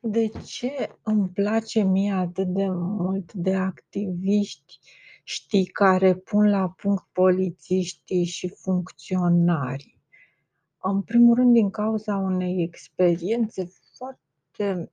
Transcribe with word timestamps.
De 0.00 0.28
ce 0.28 0.96
îmi 1.02 1.28
place 1.28 1.82
mie 1.82 2.12
atât 2.12 2.46
de 2.46 2.68
mult 2.68 3.32
de 3.32 3.54
activiști, 3.54 4.78
știi, 5.24 5.66
care 5.66 6.14
pun 6.14 6.48
la 6.50 6.68
punct 6.68 7.04
polițiștii 7.12 8.24
și 8.24 8.48
funcționarii? 8.48 10.00
În 10.82 11.02
primul 11.02 11.34
rând 11.34 11.52
din 11.52 11.70
cauza 11.70 12.16
unei 12.16 12.62
experiențe 12.62 13.70
foarte, 13.96 14.92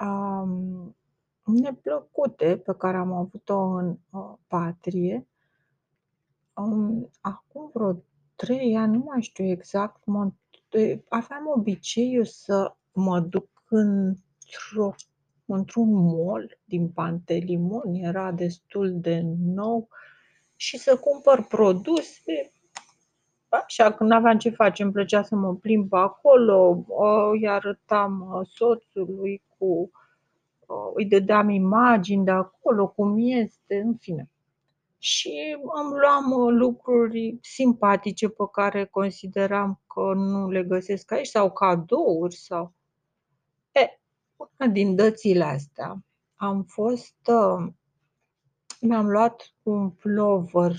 um, 0.00 0.96
neplăcute 1.44 2.56
pe 2.56 2.74
care 2.78 2.96
am 2.96 3.12
avut-o 3.12 3.58
în, 3.58 3.98
uh, 4.10 4.34
patrie. 4.46 5.26
Um, 6.54 7.10
acum 7.20 7.70
vreo 7.72 8.02
3 8.36 8.76
ani, 8.76 8.96
nu 8.96 9.04
mai 9.06 9.22
știu 9.22 9.44
exact, 9.44 10.04
mă 10.04 10.30
aveam 11.08 11.46
obiceiul 11.56 12.24
să 12.24 12.76
mă 12.92 13.20
duc 13.20 13.55
într-o 13.76 14.94
într-un 15.46 15.92
mall 15.92 16.58
din 16.64 16.88
Pantelimon, 16.88 17.94
era 17.94 18.32
destul 18.32 19.00
de 19.00 19.22
nou, 19.38 19.88
și 20.56 20.78
să 20.78 20.96
cumpăr 20.96 21.42
produse, 21.42 22.52
așa, 23.48 23.92
când 23.92 24.10
n-aveam 24.10 24.38
ce 24.38 24.50
face, 24.50 24.82
îmi 24.82 24.92
plăcea 24.92 25.22
să 25.22 25.34
mă 25.34 25.54
plimb 25.54 25.88
pe 25.88 25.96
acolo, 25.96 26.84
îi 27.32 27.48
arătam 27.48 28.42
soțului 28.48 29.42
cu 29.58 29.90
îi 30.94 31.06
dădeam 31.06 31.48
imagini 31.48 32.24
de 32.24 32.30
acolo, 32.30 32.88
cum 32.88 33.14
este, 33.18 33.76
în 33.76 33.94
fine. 33.94 34.30
Și 34.98 35.56
îmi 35.82 35.98
luam 36.00 36.56
lucruri 36.56 37.38
simpatice 37.40 38.28
pe 38.28 38.44
care 38.52 38.84
consideram 38.84 39.80
că 39.94 40.12
nu 40.14 40.50
le 40.50 40.62
găsesc 40.62 41.12
aici 41.12 41.26
sau 41.26 41.52
cadouri 41.52 42.34
sau 42.34 42.74
E, 43.76 44.00
una 44.36 44.70
din 44.70 44.94
dățile 44.94 45.44
astea 45.44 45.96
am 46.36 46.62
fost, 46.62 47.14
mi-am 48.80 49.10
luat 49.10 49.54
un 49.62 49.90
pulover, 49.90 50.72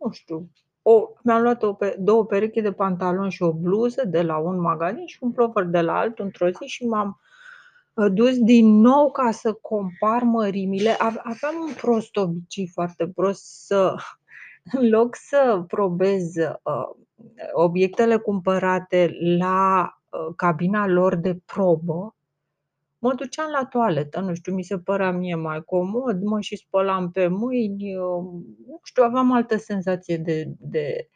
nu 0.00 0.10
știu, 0.10 0.50
o 0.82 1.08
mi-am 1.22 1.42
luat 1.42 1.62
o 1.62 1.72
pe 1.72 1.96
2 1.98 2.26
perechi 2.26 2.60
de 2.60 2.72
pantaloni 2.72 3.30
și 3.30 3.42
o 3.42 3.52
bluză 3.52 4.04
de 4.04 4.22
la 4.22 4.36
un 4.36 4.60
magazin 4.60 5.06
și 5.06 5.18
un 5.20 5.32
pulover 5.32 5.64
de 5.64 5.80
la 5.80 5.98
altul 5.98 6.24
într-o 6.24 6.48
zi 6.48 6.66
și 6.66 6.86
m-am 6.86 7.20
dus 8.12 8.38
din 8.38 8.80
nou 8.80 9.10
ca 9.10 9.30
să 9.30 9.52
compar 9.52 10.22
mărimile. 10.22 10.90
Ave 10.90 11.20
aveam 11.22 11.54
un 11.66 11.74
prost 11.74 12.16
obicei, 12.16 12.66
foarte 12.66 13.08
prost, 13.08 13.44
să 13.44 13.94
în 14.72 14.88
loc 14.88 15.16
să 15.16 15.64
probez, 15.66 16.34
uh, 16.36 16.90
obiectele 17.52 18.16
cumpărate 18.16 19.16
la, 19.38 19.82
uh, 19.82 20.03
cabina 20.36 20.86
lor 20.86 21.16
de 21.16 21.38
probă, 21.44 22.14
mă 22.98 23.14
duceam 23.14 23.50
la 23.50 23.66
toaletă, 23.66 24.20
nu 24.20 24.34
știu, 24.34 24.54
mi 24.54 24.62
se 24.62 24.78
părea 24.78 25.10
mie 25.12 25.34
mai 25.34 25.62
comod, 25.64 26.22
mă 26.22 26.40
și 26.40 26.56
spălam 26.56 27.10
pe 27.10 27.26
mâini, 27.26 27.92
nu 28.66 28.80
știu, 28.82 29.02
aveam 29.02 29.32
altă 29.32 29.56
senzație 29.56 30.16
de 30.16 30.44
de, 30.58 31.08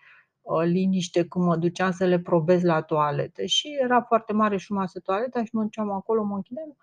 uh, 0.43 0.63
liniște 0.65 1.25
când 1.25 1.45
mă 1.45 1.57
duceam 1.57 1.91
să 1.91 2.05
le 2.05 2.19
probez 2.19 2.63
la 2.63 2.83
toaletă 2.83 3.45
și 3.45 3.69
era 3.83 4.03
foarte 4.03 4.33
mare 4.33 4.57
și 4.57 4.67
frumoasă 4.67 5.01
toaleta 5.01 5.45
și 5.45 5.51
mă 5.53 5.63
duceam 5.63 5.91
acolo, 5.91 6.23
mă 6.25 6.35
închideam, 6.35 6.77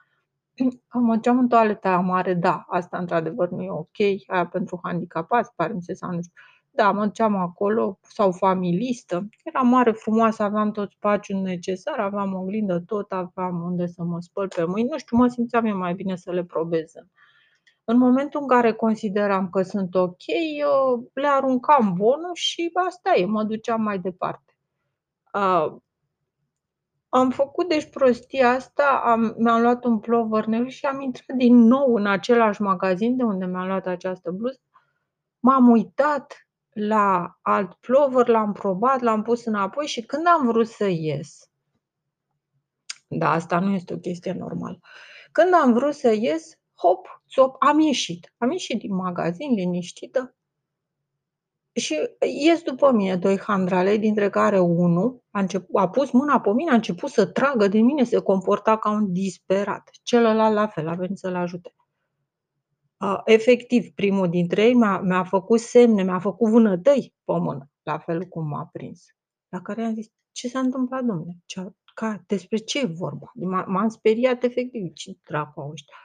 mă 1.08 1.16
duceam 1.16 1.40
în 1.40 1.48
toaleta 1.48 1.90
aia 1.90 2.00
mare, 2.00 2.34
da, 2.34 2.66
asta 2.68 2.98
într-adevăr 2.98 3.50
nu 3.50 3.64
e 3.64 3.72
ok, 3.72 4.00
aia 4.28 4.48
pentru 4.48 4.80
handicapați 4.84 5.56
pare 5.56 5.74
mi 5.74 5.82
se 5.82 5.94
sau 5.94 6.12
nu 6.12 6.22
știu. 6.22 6.34
Da, 6.76 6.92
mă 6.92 7.06
duceam 7.06 7.36
acolo 7.36 8.00
sau 8.02 8.31
familistă, 8.31 9.30
era 9.44 9.62
mare, 9.62 9.92
frumoasă, 9.92 10.44
aveam 10.44 10.72
tot 10.72 10.92
spațiul 10.92 11.42
necesar, 11.42 12.00
aveam 12.00 12.34
oglindă, 12.34 12.80
tot 12.80 13.12
aveam 13.12 13.62
unde 13.62 13.88
să 13.88 14.04
mă 14.04 14.22
spăl 14.22 14.48
pe 14.48 14.64
mâini, 14.64 14.90
nu 14.90 14.98
știu, 14.98 15.18
mă 15.18 15.28
simțeam 15.28 15.66
eu 15.66 15.78
mai 15.78 15.94
bine 15.94 16.16
să 16.16 16.31
le 16.31 16.44
probez. 16.44 16.94
În 17.84 17.98
momentul 17.98 18.42
în 18.42 18.48
care 18.48 18.73
consideram 18.73 19.50
că 19.50 19.62
sunt 19.62 19.96
ok, 19.96 20.23
le 21.13 21.28
aruncam 21.28 21.94
bonul 21.97 22.34
și 22.34 22.72
asta 22.88 23.13
e, 23.16 23.25
mă 23.25 23.44
duceam 23.44 23.81
mai 23.81 24.00
departe. 24.00 24.57
Uh, 25.34 25.75
am 27.09 27.30
făcut 27.30 27.68
deci 27.68 27.90
prostia 27.90 28.50
asta, 28.50 29.02
am 29.06 29.36
mi-am 29.38 29.62
luat 29.62 29.84
un 29.84 30.00
pulover 30.00 30.46
negru 30.46 30.68
și 30.68 30.86
am 30.86 31.02
intrat 31.02 31.38
din 31.38 31.56
nou 31.56 31.96
în 31.96 32.07
același 32.07 32.62
magazin 32.62 33.18
de 33.18 33.24
unde 33.24 33.46
mi-am 33.46 33.68
luat 33.68 33.86
această 33.86 34.31
bluză, 34.31 34.59
m-am 35.40 35.69
uitat 35.69 36.44
la 36.80 37.38
alt 37.41 37.74
pulover, 37.74 38.28
l-am 38.28 38.53
probat, 38.53 39.02
l-am 39.02 39.22
pus 39.22 39.46
înapoi 39.46 39.88
și 39.88 40.02
când 40.02 40.28
am 40.28 40.46
vrut 40.46 40.68
să 40.68 40.86
ies 40.88 41.50
da, 43.08 43.31
asta 43.31 43.59
nu 43.59 43.74
este 43.74 43.94
o 43.94 43.97
chestie 43.97 44.31
normală. 44.31 44.80
Când 45.31 45.53
am 45.53 45.74
vrut 45.74 45.94
să 45.94 46.12
ies, 46.13 46.52
hop, 46.75 47.24
țop, 47.30 47.56
am 47.59 47.80
ieșit. 47.80 48.34
Am 48.38 48.52
ieșit 48.52 48.80
din 48.80 48.96
magazin 48.96 49.53
liniștită 49.53 50.36
și 51.74 51.96
ies 52.44 52.62
după 52.62 52.92
mine 52.92 53.16
2 53.16 53.40
handralei, 53.40 54.00
dintre 54.00 54.30
care 54.30 54.59
unul 54.59 55.24
a 55.31 55.40
început 55.40 55.75
a 55.75 55.90
pus 55.90 56.12
mâna 56.12 56.40
pe 56.40 56.53
mine, 56.53 56.72
a 56.72 56.74
început 56.74 57.09
să 57.09 57.25
tragă 57.25 57.68
de 57.68 57.80
mine, 57.80 58.03
se 58.03 58.19
comporta 58.19 58.78
ca 58.78 58.90
un 58.90 59.13
disperat. 59.13 59.90
Celălalt 60.03 60.53
la 60.53 60.68
fel, 60.68 60.88
a 60.88 60.94
venit 60.94 61.18
să-l 61.18 61.36
ajute. 61.36 61.75
Uh, 63.01 63.22
efectiv, 63.25 63.91
primul 63.95 64.29
dintre 64.29 64.63
ei 64.63 64.73
mi-a 64.73 65.00
mi-a 65.00 65.23
făcut 65.23 65.59
semne, 65.59 66.03
mi-a 66.03 66.19
făcut 66.19 66.50
vânătăi 66.50 67.13
pe 67.25 67.31
mână, 67.39 67.69
la 67.83 67.97
fel 67.97 68.23
cum 68.25 68.47
m-a 68.47 68.69
prins. 68.72 69.06
La 69.50 69.61
care 69.61 69.81
i-am 69.81 69.94
zis: 69.94 70.07
„Ce 70.31 70.47
s-a 70.47 70.59
întâmplat 70.59 71.03
domnule? 71.03 71.38
Ce 71.45 71.69
ca 71.94 72.23
despre 72.28 72.57
ce 72.57 72.79
e 72.79 72.85
vorba?” 72.85 73.31
M-a 73.33 73.63
m-am 73.67 73.88
speriat 73.89 74.44
efectiv, 74.44 74.94
ce 74.94 75.17
dracu 75.23 75.59
au 75.61 75.69
ăștia. 75.72 75.95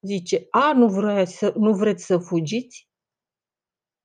Zice: 0.00 0.46
„A, 0.50 0.72
nu 0.72 0.88
vroiați 0.88 1.36
să 1.38 1.54
nu 1.56 1.74
vreți 1.74 2.04
să 2.04 2.18
fugiți?” 2.18 2.86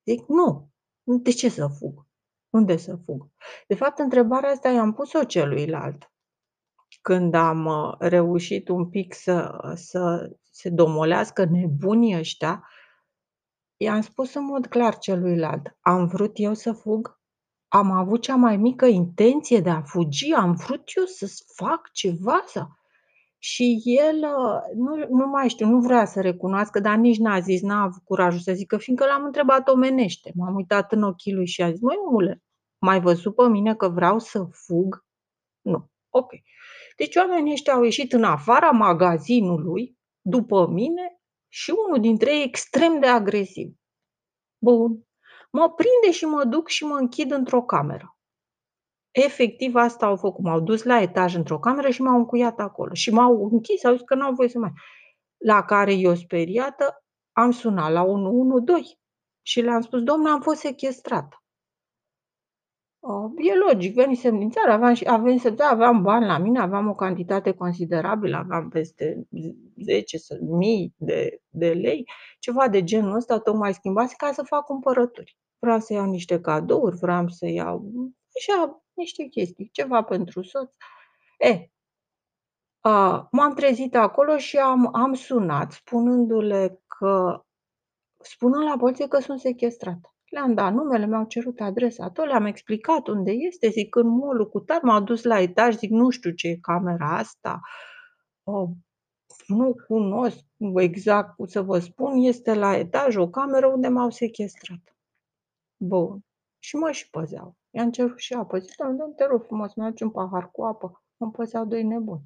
Zic: 0.05 0.27
„Nu, 0.27 0.69
de 1.03 1.31
ce 1.31 1.49
să 1.49 1.67
fug? 1.67 2.05
Unde 2.49 2.77
să 2.77 2.95
fug?” 3.05 3.29
De 3.67 3.75
fapt, 3.75 3.99
întrebarea 3.99 4.49
asta 4.49 4.69
i-am 4.69 4.93
pus-o 4.93 5.23
celuilalt. 5.23 6.11
Când 7.01 7.33
am 7.33 7.69
reușit 7.99 8.69
un 8.69 8.89
pic 8.89 9.13
să 9.13 9.57
să 9.75 10.31
se 10.57 10.69
domolească 10.69 11.45
nebunii 11.45 12.17
ăștia, 12.17 12.67
i-am 13.77 14.01
spus 14.01 14.33
în 14.33 14.45
mod 14.45 14.65
clar 14.67 14.97
celuilalt: 14.97 15.77
„Am 15.81 16.07
vrut 16.07 16.31
eu 16.35 16.53
să 16.53 16.71
fug? 16.71 17.19
Am 17.67 17.91
avut 17.91 18.21
cea 18.21 18.35
mai 18.35 18.57
mică 18.57 18.85
intenție 18.85 19.59
de 19.59 19.69
a 19.69 19.81
fugi? 19.81 20.33
Am 20.33 20.53
vrut 20.53 20.89
eu 20.95 21.05
să 21.05 21.43
fac 21.55 21.91
ceva 21.91 22.43
sau?” 22.45 22.75
Și 23.39 23.81
el 23.83 24.19
nu 24.75 24.95
nu 25.09 25.27
mai 25.27 25.49
știu, 25.49 25.67
nu 25.67 25.79
vrea 25.79 26.05
să 26.05 26.21
recunoască, 26.21 26.79
dar 26.79 26.95
nici 26.95 27.17
n-a 27.17 27.39
zis, 27.39 27.61
n-a 27.61 27.81
avut 27.81 28.03
curajul 28.03 28.39
să 28.39 28.53
zică, 28.53 28.77
fiindcă 28.77 29.05
l-am 29.05 29.23
întrebat 29.23 29.67
omenește. 29.67 30.31
M-am 30.35 30.55
uitat 30.55 30.91
în 30.91 31.03
ochii 31.03 31.33
lui 31.33 31.47
și 31.47 31.59
i-am 31.59 31.71
zis: 31.71 31.81
„Măi 31.81 31.95
omule, 32.07 32.41
m-ai 32.79 33.01
văzut 33.01 33.35
pe 33.35 33.47
mine 33.47 33.75
că 33.75 33.89
vreau 33.89 34.19
să 34.19 34.47
fug?” 34.51 35.05
Nu. 35.61 35.89
Ok. 36.09 36.31
Deci 36.97 37.15
oamenii 37.15 37.51
ăștia 37.51 37.73
au 37.73 37.83
ieșit 37.83 38.13
în 38.13 38.23
afara 38.23 38.69
magazinului 38.71 39.96
după 40.29 40.67
mine 40.67 41.19
și 41.47 41.73
unul 41.85 42.01
dintre 42.01 42.35
ei 42.35 42.43
extrem 42.43 42.99
de 42.99 43.07
agresiv. 43.07 43.73
Bun. 44.57 45.01
Mă 45.51 45.69
prinde 45.69 46.11
și 46.11 46.25
mă 46.25 46.43
duc 46.43 46.67
și 46.67 46.83
mă 46.85 46.95
închid 46.95 47.31
într-o 47.31 47.63
cameră. 47.63 48.17
Efectiv 49.11 49.75
asta 49.75 50.05
au 50.05 50.15
făcut, 50.15 50.43
m-au 50.43 50.59
dus 50.59 50.83
la 50.83 51.01
etaj 51.01 51.35
într-o 51.35 51.59
cameră 51.59 51.89
și 51.89 52.01
m-au 52.01 52.17
încuiat 52.17 52.59
acolo 52.59 52.93
și 52.93 53.11
m-au 53.11 53.49
închis, 53.51 53.83
au 53.83 53.93
zis 53.93 54.01
că 54.01 54.15
n-au 54.15 54.33
voie 54.33 54.49
să 54.49 54.59
mai 54.59 54.71
la 55.45 55.63
care 55.63 55.93
eu 55.93 56.15
speriată 56.15 57.03
am 57.31 57.51
sunat 57.51 57.91
la 57.91 58.03
112 58.03 58.99
și 59.41 59.61
le-am 59.61 59.81
spus: 59.81 60.01
„Domnule, 60.01 60.31
am 60.31 60.41
fost 60.41 60.59
sechestrată.” 60.59 61.43
Uh, 62.99 63.31
e 63.37 63.55
logic, 63.55 63.93
venisem 63.93 64.37
din 64.37 64.49
țară, 64.49 64.71
aveam 64.71 64.93
și 64.93 65.03
venisem 65.03 65.49
din 65.49 65.55
țară, 65.55 65.73
aveam 65.73 66.01
bani 66.01 66.25
la 66.25 66.37
mine, 66.37 66.59
aveam 66.59 66.89
o 66.89 66.95
cantitate 66.95 67.51
considerabilă, 67.51 68.37
aveam 68.37 68.69
peste 68.69 69.27
10 69.83 70.17
s 70.17 70.27
mii 70.41 70.93
de 70.97 71.41
de 71.49 71.73
lei, 71.73 72.05
ceva 72.39 72.67
de 72.67 72.83
genul 72.83 73.15
ăsta, 73.15 73.39
tocmai 73.39 73.73
schimbasem 73.73 74.15
ca 74.17 74.31
să 74.31 74.43
fac 74.43 74.63
cumpărături. 74.65 75.37
Vreau 75.59 75.79
să 75.79 75.93
iau 75.93 76.05
niște 76.05 76.39
cadouri, 76.41 76.97
vreau 76.97 77.27
să 77.27 77.47
iau 77.47 77.91
așa 78.37 78.83
niște 78.93 79.23
chestii, 79.23 79.69
ceva 79.71 80.03
pentru 80.03 80.41
soț. 80.41 80.73
E 81.39 81.69
a, 82.79 83.27
m-am 83.31 83.53
trezit 83.53 83.95
acolo 83.95 84.37
și 84.37 84.57
am 84.57 84.95
am 84.95 85.13
sunat 85.13 85.71
spunându-le 85.71 86.81
că 86.87 87.41
spunând 88.23 88.63
la 88.69 88.77
poliție 88.77 89.07
că 89.07 89.19
sunt 89.19 89.39
sechestrată. 89.39 90.16
Le-am 90.31 90.53
dat 90.53 90.73
numele, 90.73 91.05
mi-au 91.05 91.25
cerut 91.25 91.59
adresa, 91.59 92.09
tot 92.09 92.25
le-am 92.25 92.45
explicat 92.45 93.07
unde 93.07 93.31
este, 93.31 93.69
zic 93.69 93.95
în 93.95 94.07
mall-ul 94.07 94.49
cutare, 94.49 94.79
m-au 94.83 95.01
dus 95.01 95.23
la 95.23 95.39
etaj, 95.41 95.75
zic: 95.75 95.89
„Nu 95.89 96.09
știu 96.09 96.31
ce 96.31 96.47
e 96.47 96.55
camera 96.61 97.17
asta, 97.17 97.59
uh, 98.43 98.69
nu 99.47 99.75
cunosc 99.87 100.39
exact 100.75 101.35
cum 101.35 101.45
să 101.45 101.61
vă 101.61 101.79
spun, 101.79 102.15
este 102.17 102.53
la 102.53 102.77
etaj 102.77 103.15
o 103.15 103.29
cameră 103.29 103.67
unde 103.67 103.87
m-au 103.87 104.09
sechestrat.” 104.09 104.79
Bun. 105.77 106.19
Și 106.59 106.75
mă 106.75 106.91
și 106.91 107.09
păzeau. 107.09 107.55
I-am 107.71 107.91
cerut 107.91 108.19
și 108.19 108.33
apă, 108.33 108.57
zic: 108.59 108.75
„Doamne, 108.77 109.03
te 109.15 109.25
rog 109.25 109.43
frumos, 109.45 109.75
mi-aduci 109.75 110.01
un 110.01 110.09
pahar 110.11 110.51
cu 110.51 110.63
apă?” 110.63 111.03
Mă 111.17 111.31
păzeau 111.31 111.65
2 111.65 111.83
nebuni. 111.83 112.23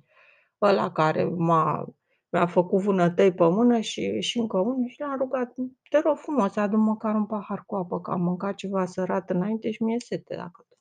ăla 0.61 0.91
care 0.91 1.23
m-a 1.25 1.87
mi-a 2.31 2.45
făcut 2.45 2.81
vânătăi 2.81 3.33
pe 3.33 3.43
mână 3.43 3.79
și 3.79 4.19
și 4.21 4.39
încă 4.39 4.57
unul 4.59 4.87
și 4.87 4.99
l-am 4.99 5.17
rugat: 5.17 5.53
"Te 5.89 5.99
rog 5.99 6.17
frumos, 6.17 6.55
adu 6.55 6.77
măcar 6.77 7.15
un 7.15 7.25
pahar 7.25 7.63
cu 7.65 7.75
apă, 7.75 8.01
că 8.01 8.11
am 8.11 8.21
mâncat 8.21 8.55
ceva 8.55 8.85
sărat 8.85 9.29
înainte 9.29 9.71
și 9.71 9.83
mi-e 9.83 9.99
sete 9.99 10.35
dacă 10.35 10.65
tot." 10.69 10.77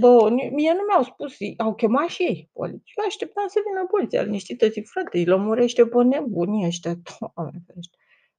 Bă, 0.00 0.30
mie 0.30 0.72
nu 0.72 0.82
mi-au 0.88 1.02
spus, 1.02 1.36
au 1.56 1.74
chemat 1.74 2.08
și 2.08 2.22
ei 2.22 2.50
poliția. 2.52 2.92
Eu 2.96 3.04
așteptam 3.06 3.44
să 3.48 3.60
vină 3.66 3.86
poliția 3.90 4.22
liniștită, 4.22 4.68
zic: 4.68 4.86
"Frate, 4.86 5.18
îi 5.18 5.24
lămurește 5.24 5.86
pe 5.86 6.02
nebunii 6.04 6.66
ăștia, 6.66 6.94
Doamne 7.34 7.62
ferește." 7.66 7.96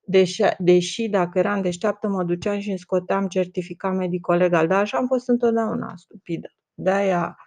Deși 0.08 0.44
deși 0.60 1.10
dacă 1.10 1.40
eram 1.40 1.62
deșteaptă 1.62 2.08
mă 2.08 2.24
duceam 2.24 2.60
și 2.60 2.70
îmi 2.70 2.80
scoteam 2.80 3.28
certificat 3.28 3.96
medico-legal, 3.96 4.68
dar 4.68 4.80
așa 4.80 4.98
am 4.98 5.08
fost 5.08 5.30
întotdeauna, 5.30 5.94
stupidă. 5.96 6.48
De-aia 6.74 7.38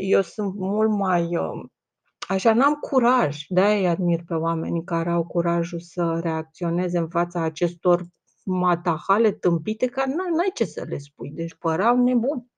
eu 0.00 0.22
sunt 0.22 0.54
mult 0.54 0.90
mai, 0.90 1.36
uh, 1.36 1.64
așa, 2.28 2.52
n-am 2.54 2.74
curaj, 2.74 3.44
de-aia 3.48 3.78
îi 3.78 3.88
admir 3.88 4.20
pe 4.26 4.34
oamenii 4.34 4.84
care 4.84 5.10
au 5.10 5.26
curajul 5.26 5.80
să 5.80 6.20
reacționeze 6.22 6.98
în 6.98 7.08
fața 7.08 7.42
acestor 7.42 8.02
matahale 8.44 9.32
tâmpite, 9.32 9.86
care 9.86 10.10
n-ai 10.10 10.50
ce 10.54 10.64
să 10.64 10.84
le 10.88 10.98
spui, 10.98 11.30
deci 11.30 11.54
păreau 11.54 11.96
nebuni. 12.02 12.52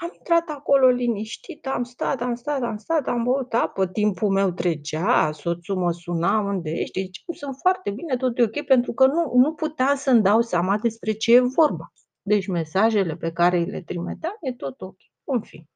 Am 0.00 0.10
intrat 0.16 0.48
acolo 0.48 0.88
liniștită, 0.88 1.70
am 1.72 1.82
stat, 1.82 2.20
am 2.20 2.34
stat, 2.34 2.62
am 2.62 2.76
stat, 2.76 3.06
am 3.08 3.22
băut 3.22 3.54
apă, 3.54 3.86
timpul 3.86 4.28
meu 4.28 4.50
trecea, 4.50 5.32
soțul 5.32 5.76
mă 5.76 5.92
suna: 5.92 6.40
"Unde 6.40 6.70
ești?" 6.70 7.00
Deci 7.00 7.24
sunt 7.36 7.56
foarte 7.60 7.90
bine, 7.90 8.16
totul 8.16 8.44
e 8.44 8.46
ok, 8.46 8.66
pentru 8.66 8.92
că 8.92 9.06
nu 9.06 9.32
nu 9.34 9.54
puteam 9.54 9.96
să-mi 9.96 10.22
dau 10.22 10.40
seama 10.40 10.78
despre 10.78 11.12
ce 11.12 11.34
e 11.34 11.40
vorba. 11.40 11.92
Deci 12.22 12.46
mesajele 12.46 13.16
pe 13.16 13.32
care 13.32 13.58
îi 13.58 13.64
le 13.66 13.82
trimiteam, 13.82 14.36
e 14.40 14.52
tot 14.52 14.80
ok. 14.80 14.96
În 15.24 15.40
fine. 15.40 15.66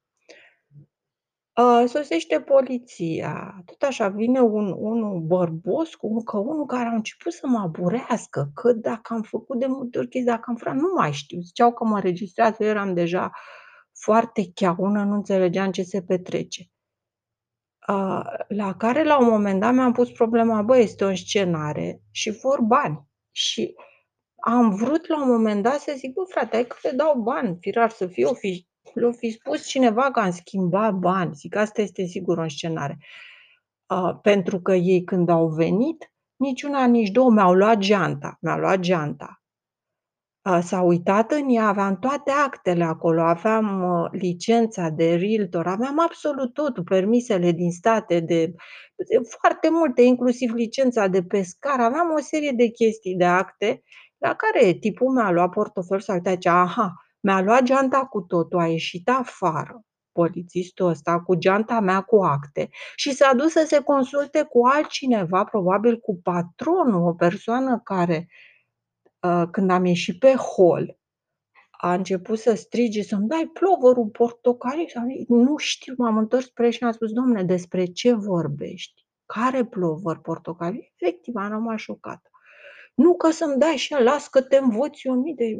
Uh, 1.57 1.83
sosește 1.87 2.39
poliția, 2.41 3.61
tot 3.65 3.81
așa, 3.81 4.07
vine 4.07 4.39
un 4.39 4.73
unul 4.77 5.19
bărbos 5.19 5.95
cu 5.95 6.07
încă 6.07 6.37
unul 6.37 6.65
care 6.65 6.87
au 6.89 6.95
început 6.95 7.33
să 7.33 7.47
mă 7.47 7.59
aburească, 7.59 8.51
că 8.53 8.71
dacă 8.73 9.13
am 9.13 9.21
făcut 9.21 9.59
de 9.59 9.65
multe 9.65 9.97
ori 9.97 10.07
chestii, 10.07 10.31
dacă 10.31 10.43
am 10.47 10.55
furat, 10.55 10.75
nu 10.75 10.91
mai 10.95 11.11
știu. 11.11 11.39
Ziceau 11.39 11.73
că 11.73 11.83
mă 11.83 11.95
înregistrează, 11.95 12.55
eu 12.63 12.69
eram 12.69 12.93
deja 12.93 13.31
foarte 13.99 14.51
cheaună, 14.53 15.03
nu 15.03 15.13
înțelegeam 15.13 15.71
ce 15.71 15.83
se 15.83 16.01
petrece. 16.01 16.63
Uh, 17.87 18.21
la 18.47 18.75
care 18.77 19.03
la 19.03 19.19
un 19.19 19.27
moment 19.29 19.59
dat 19.59 19.73
mi-am 19.73 19.91
pus 19.91 20.11
problema, 20.11 20.61
băi, 20.61 20.81
este 20.83 21.03
o 21.03 21.07
înscenare 21.07 22.01
și 22.11 22.29
vor 22.31 22.61
bani. 22.61 23.03
Și 23.31 23.75
am 24.35 24.75
vrut 24.75 25.07
la 25.07 25.21
un 25.23 25.29
moment 25.29 25.63
dat 25.63 25.79
să 25.79 25.93
zic: 25.97 26.13
"Bă, 26.13 26.21
frate, 26.27 26.55
hai 26.55 26.65
că 26.67 26.75
te 26.81 26.95
dau 26.95 27.19
bani, 27.21 27.57
firar 27.59 27.89
să 27.89 28.07
fie, 28.07 28.25
o 28.25 28.33
fi 28.33 28.67
le-o 28.93 29.11
fi 29.11 29.29
spus 29.31 29.65
cineva 29.67 30.11
că 30.11 30.19
am 30.19 30.31
schimbat 30.31 30.93
bani." 30.93 31.33
Zic: 31.35 31.55
"Asta 31.55 31.81
este 31.81 32.05
sigur 32.05 32.37
o 32.37 32.41
înscenare." 32.41 32.97
Uh, 33.89 34.19
pentru 34.21 34.61
că 34.61 34.73
ei 34.75 35.03
când 35.03 35.29
au 35.29 35.47
venit, 35.47 36.11
nici 36.35 36.63
una, 36.63 36.85
nici 36.85 37.09
două, 37.09 37.31
mi-au 37.31 37.53
luat 37.53 37.77
geanta, 37.77 38.37
mi-au 38.41 38.59
luat 38.59 38.79
geanta. 38.79 39.41
Uh, 40.49 40.59
s-au 40.63 40.87
uitat 40.87 41.31
în 41.31 41.49
ea, 41.49 41.67
aveam 41.67 41.99
toate 41.99 42.31
actele 42.31 42.83
acolo, 42.83 43.21
aveam, 43.21 43.83
uh, 43.83 44.09
licența 44.11 44.89
de 44.89 45.15
realtor, 45.15 45.67
aveam 45.67 45.99
absolut 45.99 46.53
totul, 46.53 46.83
permisele 46.83 47.51
din 47.51 47.71
state 47.71 48.19
de 48.19 48.53
de 49.09 49.17
foarte 49.39 49.69
multe, 49.71 50.01
inclusiv 50.01 50.53
licența 50.53 51.07
de 51.07 51.23
pescar, 51.23 51.79
aveam 51.79 52.13
o 52.17 52.21
serie 52.21 52.51
de 52.51 52.67
chestii, 52.67 53.15
de 53.15 53.25
acte, 53.25 53.83
la 54.17 54.33
care 54.35 54.71
tipul 54.73 55.13
mi-a 55.13 55.31
luat 55.31 55.49
portofelul, 55.49 56.01
s-a 56.01 56.13
uitat, 56.13 56.33
zice: 56.33 56.49
"Aha, 56.49 56.93
mi-a 57.23 57.41
luat 57.41 57.63
geanta 57.63 58.05
cu 58.05 58.21
totul, 58.21 58.59
a 58.59 58.67
ieșit 58.67 59.09
afară, 59.09 59.81
polițistul 60.11 60.87
ăsta, 60.87 61.19
cu 61.19 61.35
geanta 61.35 61.79
mea 61.79 62.01
cu 62.01 62.23
acte 62.23 62.69
și 62.95 63.11
s-a 63.11 63.33
dus 63.33 63.51
să 63.51 63.63
se 63.67 63.79
consulte 63.79 64.41
cu 64.43 64.65
altcineva, 64.65 65.43
probabil 65.43 65.99
cu 65.99 66.19
patronul, 66.23 67.07
o 67.07 67.13
persoană 67.13 67.81
care, 67.83 68.27
uh, 69.19 69.43
când 69.51 69.71
am 69.71 69.85
ieșit 69.85 70.19
pe 70.19 70.33
hol, 70.33 70.97
a 71.71 71.93
început 71.93 72.39
să 72.39 72.53
strige 72.53 73.03
să-mi 73.03 73.27
dai 73.27 73.49
plovărul 73.53 74.07
portocaliu 74.07 74.85
și 74.85 74.97
am 74.97 75.07
zis: 75.17 75.27
"Nu 75.27 75.57
știu." 75.57 75.93
M-am 75.97 76.17
întors 76.17 76.45
spre 76.45 76.65
el 76.65 76.71
și 76.71 76.83
i-am 76.83 76.91
spus: 76.91 77.11
"Domnule, 77.11 77.43
despre 77.43 77.85
ce 77.85 78.13
vorbești? 78.13 79.05
Care 79.25 79.65
plovăr 79.65 80.19
portocaliu?" 80.21 80.81
Efectiv, 80.99 81.35
am 81.35 81.49
rămas 81.49 81.79
șocată. 81.79 82.29
"Nu, 82.95 83.15
că 83.15 83.29
să-mi 83.31 83.57
dai 83.59 83.75
și 83.75 83.93
el, 83.93 84.03
las 84.03 84.27
că 84.27 84.41
te 84.41 84.57
învăț 84.57 85.03
eu 85.03 85.13
mii 85.13 85.35
de" 85.35 85.57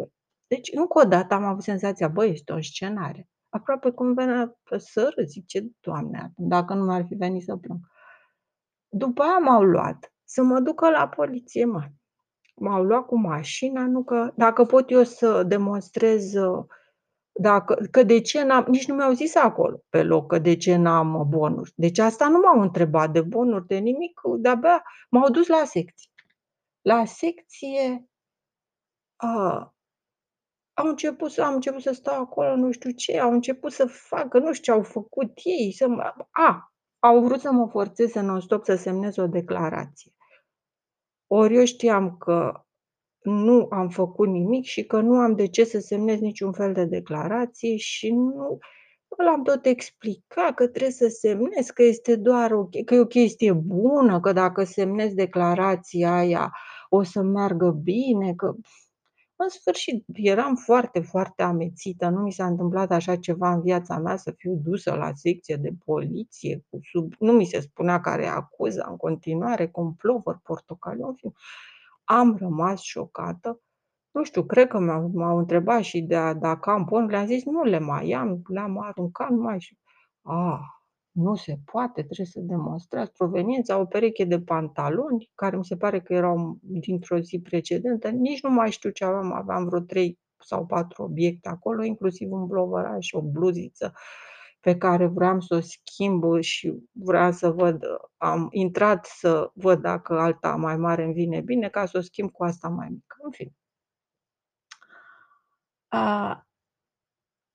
Deci, 0.53 0.69
încă 0.73 0.99
o 0.99 1.03
dată 1.03 1.33
am 1.33 1.43
avut 1.43 1.63
senzația, 1.63 2.07
băi, 2.07 2.29
este 2.29 2.51
o 2.51 2.55
înscenare. 2.55 3.27
Aproape 3.49 3.91
că 3.91 4.03
îmi 4.03 4.13
venea 4.13 4.59
să 4.77 5.11
râd, 5.15 5.27
zic: 5.27 5.45
"Ce 5.45 5.71
Doamne, 5.79 6.31
dacă 6.35 6.73
nu 6.73 6.83
mi-ar 6.83 7.05
fi 7.07 7.15
venit 7.15 7.43
să 7.43 7.55
plâng." 7.55 7.79
După 8.89 9.21
aia 9.21 9.37
m-au 9.37 9.63
luat 9.63 10.13
să 10.23 10.43
mă 10.43 10.59
ducă 10.59 10.89
la 10.89 11.07
poliție, 11.07 11.65
mă. 11.65 11.89
M-au 12.55 12.83
luat 12.83 13.05
cu 13.05 13.17
mașina, 13.17 13.87
nu 13.87 14.03
că 14.03 14.33
dacă 14.35 14.65
pot 14.65 14.91
eu 14.91 15.03
să 15.03 15.43
demonstrez, 15.43 16.33
uh, 16.33 16.65
dacă 17.31 17.87
că 17.91 18.03
de 18.03 18.21
ce 18.21 18.43
n-am 18.43 18.65
nici 18.67 18.87
nu 18.87 18.95
mi-au 18.95 19.11
zis 19.13 19.35
acolo 19.35 19.83
pe 19.89 20.03
loc 20.03 20.27
că 20.27 20.39
de 20.39 20.55
ce 20.55 20.75
n-am 20.75 21.25
bonuri. 21.29 21.73
Deci 21.75 21.99
asta 21.99 22.27
nu 22.27 22.39
m-au 22.39 22.61
întrebat 22.61 23.11
de 23.11 23.21
bonuri, 23.21 23.67
de 23.67 23.77
nimic, 23.77 24.21
de-abia 24.37 24.83
m-au 25.09 25.29
dus 25.29 25.47
la 25.47 25.63
secție. 25.65 26.09
La 26.81 27.05
secție, 27.05 28.07
uh, 29.23 29.71
au 30.73 30.87
început 30.87 31.31
să 31.31 31.43
am 31.43 31.53
început 31.53 31.81
să 31.81 31.91
stau 31.91 32.21
acolo, 32.21 32.55
nu 32.55 32.71
știu 32.71 32.89
ce, 32.89 33.19
au 33.19 33.31
început 33.31 33.71
să 33.71 33.85
facă, 33.85 34.39
nu 34.39 34.53
știu 34.53 34.73
ce 34.73 34.79
au 34.79 34.83
făcut 34.83 35.31
ei, 35.43 35.73
să 35.73 35.87
mă 35.87 36.13
a, 36.31 36.73
au 36.99 37.23
vrut 37.23 37.39
să 37.39 37.51
mă 37.51 37.67
forțeze 37.67 38.21
non-stop 38.21 38.65
să 38.65 38.75
semnez 38.75 39.17
o 39.17 39.27
declarație. 39.27 40.11
Ori 41.27 41.55
eu 41.55 41.65
știam 41.65 42.17
că 42.17 42.63
nu 43.23 43.67
am 43.69 43.89
făcut 43.89 44.27
nimic 44.27 44.63
și 44.63 44.85
că 44.85 45.01
nu 45.01 45.15
am 45.15 45.35
de 45.35 45.47
ce 45.47 45.63
să 45.63 45.79
semnez 45.79 46.19
niciun 46.19 46.53
fel 46.53 46.73
de 46.73 46.85
declarație 46.85 47.75
și 47.75 48.11
nu 48.11 48.57
l-am 49.17 49.43
tot 49.43 49.65
explicat 49.65 50.53
că 50.53 50.67
trebuie 50.67 50.91
să 50.91 51.07
semnez, 51.07 51.69
că 51.69 51.83
este 51.83 52.15
doar 52.15 52.51
o 52.51 52.69
că 52.85 52.93
e 52.93 52.99
o 52.99 53.05
chestie 53.05 53.53
bună, 53.53 54.19
că 54.19 54.31
dacă 54.31 54.63
semnez 54.63 55.13
declarația 55.13 56.15
aia 56.15 56.51
o 56.89 57.03
să 57.03 57.21
meargă 57.21 57.69
bine, 57.69 58.33
că 58.33 58.53
în 59.35 59.49
sfârșit, 59.49 60.05
eram 60.13 60.55
foarte, 60.55 60.99
foarte 60.99 61.43
amețită, 61.43 62.09
nu 62.09 62.19
mi 62.21 62.31
s-a 62.31 62.45
întâmplat 62.45 62.91
așa 62.91 63.15
ceva 63.15 63.51
în 63.53 63.61
viața 63.61 63.97
mea, 63.97 64.15
să 64.17 64.31
fiu 64.37 64.55
dusă 64.63 64.93
la 64.95 65.11
secție 65.13 65.55
de 65.55 65.71
poliție 65.85 66.65
cu 66.69 66.79
sub 66.91 67.13
nu 67.19 67.31
mi 67.31 67.45
se 67.45 67.59
spunea 67.59 67.99
care 68.01 68.23
e 68.23 68.29
acuza 68.29 68.87
în 68.89 68.97
continuare, 68.97 69.67
cu 69.67 69.81
un 69.81 69.93
plovăr 69.93 70.39
portocaliu, 70.43 71.07
în 71.07 71.13
fine. 71.15 71.33
Am 72.03 72.37
rămas 72.37 72.81
șocată. 72.81 73.61
Nu 74.11 74.23
știu, 74.23 74.43
cred 74.45 74.67
că 74.67 74.79
m-au 74.79 75.11
m-au 75.13 75.37
întrebat 75.37 75.81
și 75.83 76.01
de 76.01 76.15
a 76.15 76.33
dacă 76.33 76.69
am 76.69 76.83
bonuri, 76.83 77.11
le-am 77.11 77.25
zis: 77.25 77.43
"Nu 77.45 77.63
le 77.63 77.79
mai 77.79 78.11
am, 78.11 78.41
le-am 78.47 78.79
aruncat, 78.81 79.29
nu 79.29 79.41
mai 79.41 79.59
știu." 79.61 79.77
A, 80.21 80.61
nu 81.13 81.35
se 81.35 81.57
poate, 81.65 82.03
trebuie 82.03 82.25
să 82.27 82.39
demonstrați. 82.39 83.11
Proveniența, 83.11 83.79
o 83.79 83.85
pereche 83.85 84.25
de 84.25 84.41
pantaloni, 84.41 85.31
care 85.35 85.57
mi 85.57 85.65
se 85.65 85.77
pare 85.77 86.01
că 86.01 86.13
erau 86.13 86.57
dintr-o 86.61 87.19
zi 87.19 87.39
precedentă, 87.39 88.09
nici 88.09 88.41
nu 88.43 88.49
mai 88.49 88.71
știu 88.71 88.89
ce 88.89 89.05
aveam, 89.05 89.33
aveam 89.33 89.65
vreo 89.65 89.79
3 89.79 90.19
sau 90.37 90.65
4 90.65 91.03
obiecte 91.03 91.49
acolo, 91.49 91.83
inclusiv 91.83 92.31
un 92.31 92.47
blovăraș 92.47 93.05
și 93.05 93.15
o 93.15 93.21
bluziță 93.21 93.93
pe 94.59 94.77
care 94.77 95.07
vreau 95.07 95.39
să 95.41 95.55
o 95.55 95.59
schimb 95.59 96.41
și 96.41 96.73
vreau 96.91 97.31
să 97.31 97.49
văd 97.49 97.83
am 98.17 98.47
intrat 98.51 99.05
să 99.05 99.51
văd 99.53 99.81
dacă 99.81 100.19
alta 100.19 100.55
mai 100.55 100.77
mare 100.77 101.03
îmi 101.03 101.13
vine 101.13 101.41
bine, 101.41 101.69
ca 101.69 101.85
să 101.85 101.97
o 101.97 102.01
schimb 102.01 102.31
cu 102.31 102.43
asta 102.43 102.67
mai 102.69 102.87
mică, 102.89 103.17
în 103.23 103.31
fine. 103.31 103.55
A 105.87 106.47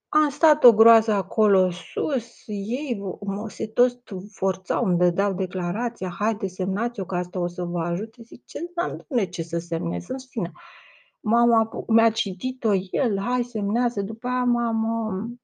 am 0.09 0.29
stat 0.31 0.65
o 0.65 0.73
groază 0.73 1.13
acolo 1.13 1.71
sus, 1.71 2.43
ei 2.47 3.01
mă 3.21 3.49
se 3.49 3.67
tot 3.67 4.03
forțau, 4.33 4.85
îmi 4.85 4.99
dădeau 4.99 5.33
declarația: 5.33 6.09
"Haideți, 6.19 6.55
semnați-o 6.55 7.05
că 7.05 7.17
asta 7.17 7.39
o 7.39 7.47
să 7.47 7.65
vă 7.65 7.81
ajute." 7.81 8.23
Zic: 8.23 8.45
"Ce 8.47 8.59
n-am, 8.77 8.89
domnule, 9.09 9.29
ce 9.31 9.43
să 9.43 9.59
semnez." 9.59 10.09
În 10.09 10.17
fine, 10.31 10.53
m-am 11.21 11.53
apu 11.55 11.85
mi-a 11.89 12.11
citit-o 12.11 12.73
el: 12.91 13.19
"Hai, 13.21 13.43
semnează." 13.45 14.03
După 14.03 14.29
aia 14.29 14.45
m-am 14.45 15.41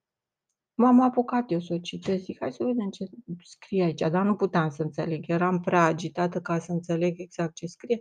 m-am 0.74 1.00
apucat 1.00 1.50
eu 1.52 1.60
să 1.60 1.74
o 1.74 1.78
citesc, 1.78 2.24
zic: 2.24 2.38
"Hai 2.40 2.52
să 2.52 2.64
vedem 2.64 2.90
ce 2.90 3.04
scrie 3.42 3.84
aici." 3.84 4.00
Dar 4.00 4.24
nu 4.24 4.34
puteam 4.36 4.70
să 4.70 4.82
înțeleg, 4.82 5.24
eram 5.28 5.60
prea 5.60 5.84
agitată 5.84 6.40
ca 6.40 6.58
să 6.58 6.72
înțeleg 6.72 7.14
exact 7.20 7.54
ce 7.54 7.66
scrie. 7.66 8.00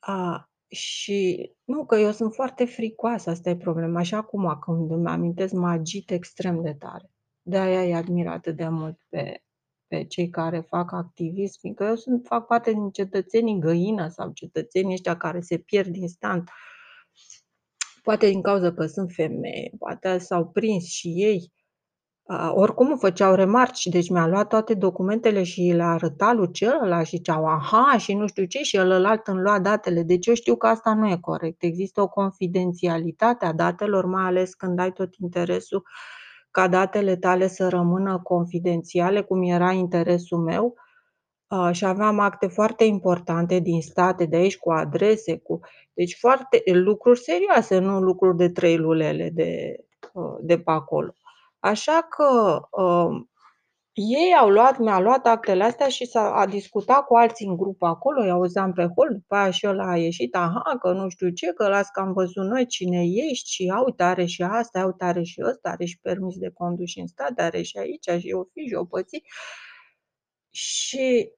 A, 0.00 0.48
și 0.68 1.50
nu, 1.64 1.86
că 1.86 1.96
eu 1.96 2.12
sunt 2.12 2.34
foarte 2.34 2.64
fricoasă, 2.64 3.30
asta 3.30 3.50
e 3.50 3.56
problema. 3.56 4.02
Și 4.02 4.14
acum 4.14 4.58
când 4.60 4.90
îmi 4.90 5.08
amintesc 5.08 5.52
mă 5.52 5.68
agit 5.68 6.10
extrem 6.10 6.62
de 6.62 6.74
tare. 6.74 7.10
De-aia 7.42 7.80
îi 7.80 7.94
admir 7.94 8.26
atât 8.26 8.56
de 8.56 8.68
mult 8.68 8.98
pe 9.08 9.40
pe 9.88 10.04
cei 10.04 10.28
care 10.28 10.60
fac 10.60 10.92
activism, 10.92 11.60
fiindcă 11.60 11.84
eu 11.84 11.96
sunt 11.96 12.26
fac 12.26 12.46
parte 12.46 12.72
din 12.72 12.90
cetățenii 12.90 13.58
găină 13.58 14.08
sau 14.08 14.30
cetățenii 14.32 14.92
ăștia 14.92 15.16
care 15.16 15.40
se 15.40 15.58
pierd 15.58 15.96
instant. 15.96 16.50
Poate 18.02 18.28
din 18.28 18.42
cauza 18.42 18.72
că 18.72 18.86
sunt 18.86 19.10
femeie, 19.12 19.72
poate 19.78 20.18
s-au 20.18 20.48
prins 20.48 20.84
și 20.84 21.08
ei 21.08 21.52
A, 21.52 21.55
oricum 22.50 22.88
îmi 22.88 22.98
făceau 22.98 23.34
remarci, 23.34 23.86
deci 23.86 24.08
mi-a 24.10 24.26
luat 24.26 24.48
toate 24.48 24.74
documentele 24.74 25.42
și 25.42 25.72
le-a 25.76 25.90
arătat 25.90 26.34
lui 26.34 26.50
celălalt 26.52 27.06
și 27.06 27.16
ziceau: 27.16 27.46
„Aha!“ 27.46 27.96
și 27.98 28.14
nu 28.14 28.26
știu 28.26 28.44
ce 28.44 28.62
și 28.62 28.78
ălălalt 28.80 29.26
îmi 29.26 29.40
lua 29.40 29.58
datele. 29.58 30.02
Deci 30.02 30.26
eu 30.26 30.34
știu 30.34 30.56
că 30.56 30.66
asta 30.66 30.94
nu 30.94 31.08
e 31.08 31.18
corect. 31.20 31.62
Există 31.62 32.00
o 32.00 32.08
confidențialitate 32.08 33.46
a 33.46 33.52
datelor, 33.52 34.04
mai 34.04 34.24
ales 34.24 34.54
când 34.54 34.78
ai 34.78 34.92
tot 34.92 35.14
interesul 35.14 35.82
ca 36.50 36.68
datele 36.68 37.16
tale 37.16 37.46
să 37.48 37.68
rămână 37.68 38.20
confidențiale, 38.22 39.20
cum 39.22 39.42
era 39.42 39.72
interesul 39.72 40.38
meu. 40.38 40.74
A, 41.46 41.72
și 41.72 41.84
aveam 41.84 42.18
acte 42.18 42.46
foarte 42.46 42.84
importante 42.84 43.58
din 43.58 43.80
state 43.82 44.24
de 44.24 44.36
aici, 44.36 44.58
cu 44.58 44.70
adrese, 44.72 45.38
cu 45.38 45.60
deci 45.94 46.16
foarte 46.20 46.62
lucruri 46.72 47.20
serioase, 47.20 47.78
nu 47.78 48.00
lucruri 48.00 48.36
de 48.36 48.48
3 48.48 48.76
lulele 48.76 49.30
de, 49.34 49.76
ă, 50.14 50.38
de 50.40 50.58
pe 50.58 50.70
acolo. 50.70 51.14
Așa 51.72 52.06
că, 52.10 52.60
uh, 52.82 53.26
ei 53.92 54.34
au 54.40 54.48
luat 54.48 54.78
mi-a 54.78 55.00
luat 55.00 55.26
actele 55.26 55.64
astea 55.64 55.88
și 55.88 56.04
s-a 56.06 56.34
a 56.34 56.46
discutat 56.46 57.04
cu 57.06 57.14
alții 57.16 57.46
în 57.46 57.56
grup 57.56 57.82
acolo, 57.82 58.20
îi 58.22 58.30
auzeam 58.30 58.72
pe 58.72 58.82
hol, 58.96 59.08
după 59.12 59.34
aia 59.36 59.50
și 59.50 59.66
ăla 59.66 59.90
a 59.90 59.96
ieșit, 59.96 60.34
aha, 60.34 60.76
că 60.80 60.92
nu 60.92 61.08
știu 61.08 61.28
ce, 61.30 61.52
că 61.52 61.68
las 61.68 61.88
că 61.88 62.00
am 62.00 62.12
văzut 62.12 62.44
noi 62.44 62.66
cine 62.66 63.02
ești 63.30 63.50
și 63.50 63.64
ia 63.64 63.82
uite 63.84 64.02
are 64.02 64.24
și 64.24 64.42
asta, 64.42 64.78
ia 64.78 64.86
uite 64.86 65.04
are 65.04 65.22
și 65.22 65.42
ăsta, 65.44 65.68
are 65.70 65.84
și 65.84 65.98
permis 66.02 66.36
de 66.36 66.50
condus 66.54 66.88
și 66.88 67.00
în 67.00 67.06
stat, 67.06 67.38
are 67.38 67.62
și 67.62 67.76
aici 67.78 68.20
și 68.22 68.32
o 68.32 68.42
fi 68.52 68.60
și 68.68 68.74
o 68.74 68.84
păți. 68.84 69.22
Și 70.50 71.30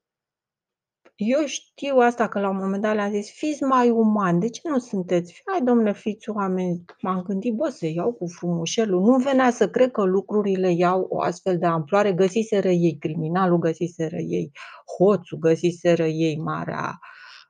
eu 1.20 1.46
știu 1.46 1.96
asta 1.98 2.28
că 2.28 2.40
la 2.40 2.48
un 2.48 2.56
moment 2.56 2.82
dat 2.82 2.94
le-am 2.94 3.10
zis: 3.10 3.30
„Fiți 3.30 3.62
mai 3.62 3.90
umani, 3.90 4.40
de 4.40 4.48
ce 4.48 4.60
nu 4.64 4.78
sunteți? 4.78 5.42
Hai 5.46 5.60
domnule, 5.64 5.92
fiți 5.92 6.30
oameni.” 6.30 6.84
M-am 7.02 7.22
gândit: 7.22 7.54
„Bă, 7.54 7.68
se 7.68 7.86
iau 7.88 8.12
cu 8.12 8.26
frumușelul.” 8.28 9.00
Nu 9.02 9.16
venea 9.16 9.50
să 9.50 9.68
cred 9.70 9.90
că 9.90 10.02
lucrurile 10.02 10.72
iau 10.72 11.06
o 11.10 11.20
astfel 11.20 11.58
de 11.58 11.66
amploare. 11.66 12.12
Găsiseră 12.12 12.68
ei 12.68 12.96
criminalul, 12.98 13.58
găsiseră 13.58 14.16
ei 14.16 14.50
hoțul, 14.98 15.38
găsiseră 15.38 16.06
ei 16.06 16.36
marea, 16.38 16.98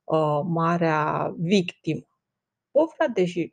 uh, 0.04 0.40
marea 0.48 1.32
victimă. 1.38 2.00
Bă, 2.72 2.80
frate, 2.96 3.24
și 3.24 3.52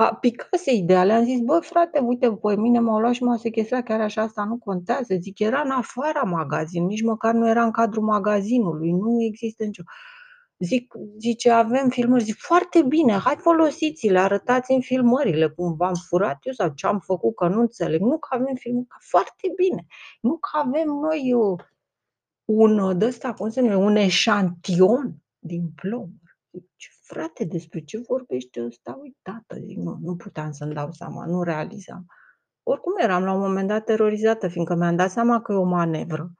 a 0.00 0.14
picase 0.14 0.72
ideea. 0.72 1.04
Le-am 1.04 1.24
zis: 1.24 1.40
„Bă, 1.40 1.58
frate, 1.62 1.98
uite, 1.98 2.30
pe 2.42 2.56
mine 2.56 2.78
m-au 2.80 2.98
luat 3.00 3.12
și 3.14 3.22
m-au 3.24 3.36
sechestrat, 3.36 3.84
chiar 3.84 4.00
așa 4.00 4.22
asta 4.22 4.44
nu 4.44 4.56
contează.” 4.58 5.14
Zic: 5.20 5.38
„Era 5.38 5.60
în 5.64 5.70
afara 5.70 6.22
magazinului, 6.22 6.94
nici 6.94 7.04
măcar 7.04 7.34
nu 7.34 7.48
era 7.48 7.64
în 7.64 7.70
cadrul 7.70 8.02
magazinului, 8.04 8.92
nu 8.92 9.22
există 9.22 9.64
nicio” 9.64 9.82
Zic 10.58 10.94
zice: 11.18 11.50
„Avem 11.50 11.88
filmări.” 11.88 12.24
Zic: 12.24 12.36
„Foarte 12.38 12.82
bine, 12.82 13.12
hai 13.12 13.36
folosiți-le, 13.38 14.18
arătați-mi 14.20 14.82
filmările, 14.82 15.48
cum 15.48 15.74
v-am 15.76 15.94
furat 16.08 16.38
eu 16.42 16.52
sau 16.52 16.68
ce 16.74 16.86
am 16.86 16.98
făcut, 17.00 17.34
că 17.36 17.48
nu 17.48 17.60
înțeleg.” 17.60 18.00
„Nu, 18.00 18.18
că 18.18 18.28
avem 18.36 18.54
filmări.” 18.54 18.86
„Foarte 19.00 19.52
bine, 19.56 19.86
nu 20.20 20.36
că 20.38 20.50
avem 20.64 20.88
noi 20.88 21.34
un 22.44 22.98
d-ăsta, 22.98 23.34
cum 23.34 23.50
se 23.50 23.60
numește, 23.60 23.82
un 23.84 23.96
eșantion 23.96 25.16
din 25.38 25.72
plomb.” 25.76 26.12
Zic: 26.52 26.70
„Frate, 27.10 27.44
despre 27.44 27.80
ce 27.80 27.98
vorbește 28.08 28.64
ăsta, 28.64 28.98
uite, 29.02 29.18
tată?” 29.22 29.60
Zic: 29.64 29.76
„Nu, 29.78 29.98
nu 30.00 30.16
puteam 30.16 30.52
să-mi 30.52 30.74
dau 30.74 30.92
seama, 30.92 31.26
nu 31.26 31.42
realizam.” 31.42 32.06
Oricum 32.62 32.92
eram 33.02 33.24
la 33.24 33.32
un 33.32 33.40
moment 33.40 33.68
dat 33.68 33.84
terorizată, 33.84 34.48
fiindcă 34.48 34.74
mi-am 34.74 34.96
dat 34.96 35.10
seama 35.10 35.40
că 35.42 35.52
e 35.52 35.56
o 35.56 35.62
manevră 35.64 36.32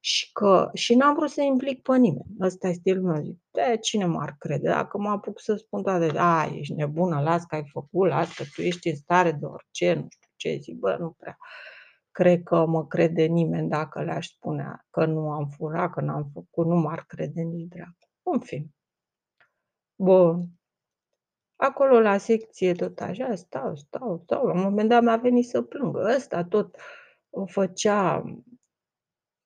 și 0.00 0.32
că 0.32 0.70
și 0.74 0.94
n-am 0.94 1.14
vrut 1.14 1.30
să 1.30 1.42
implic 1.42 1.82
pe 1.82 1.96
nimeni. 1.96 2.26
Ăsta 2.40 2.68
e 2.68 2.72
stilul 2.72 3.04
meu. 3.12 3.22
Zic: 3.22 3.38
„E, 3.52 3.76
cine 3.76 4.04
m-ar 4.06 4.36
crede? 4.38 4.68
Dacă 4.68 4.98
mă 4.98 5.08
apuc 5.10 5.40
să 5.40 5.54
spun 5.56 5.82
toate 5.82 6.12
a, 6.18 6.44
ești 6.54 6.74
nebună, 6.74 7.20
las 7.20 7.44
că 7.44 7.54
ai 7.54 7.68
făcut, 7.72 8.08
las 8.08 8.34
că 8.34 8.44
tu 8.54 8.62
ești 8.62 8.88
în 8.88 8.96
stare 8.96 9.32
de 9.32 9.44
orice, 9.46 9.94
nu 9.94 10.06
știu 10.10 10.28
ce.” 10.36 10.58
Zic: 10.62 10.76
„Bă, 10.78 10.96
nu 11.00 11.10
prea 11.18 11.36
cred 12.10 12.42
că 12.42 12.66
mă 12.66 12.86
crede 12.86 13.24
nimeni 13.24 13.68
dacă 13.68 14.02
le-aș 14.02 14.28
spune 14.28 14.86
că 14.90 15.06
nu 15.06 15.30
am 15.30 15.48
furat, 15.48 15.92
că 15.92 16.00
n-am 16.00 16.30
făcut, 16.32 16.66
nu 16.66 16.76
m-ar 16.76 17.04
crede 17.08 17.40
nici 17.42 17.68
dracu.” 17.68 17.98
În 18.22 18.40
fine. 18.40 18.66
Bun. 20.02 20.48
Acolo 21.56 22.00
la 22.00 22.16
secție 22.18 22.72
tot 22.72 23.00
așa 23.00 23.34
stau, 23.34 23.76
stau, 23.76 24.20
stau, 24.24 24.46
la 24.46 24.52
un 24.52 24.60
moment 24.60 24.88
dat 24.88 25.02
mi-a 25.02 25.16
venit 25.16 25.46
să 25.48 25.62
plâng. 25.62 25.96
Ăsta 25.96 26.44
tot 26.44 26.76
o 27.30 27.46
făcea 27.46 28.22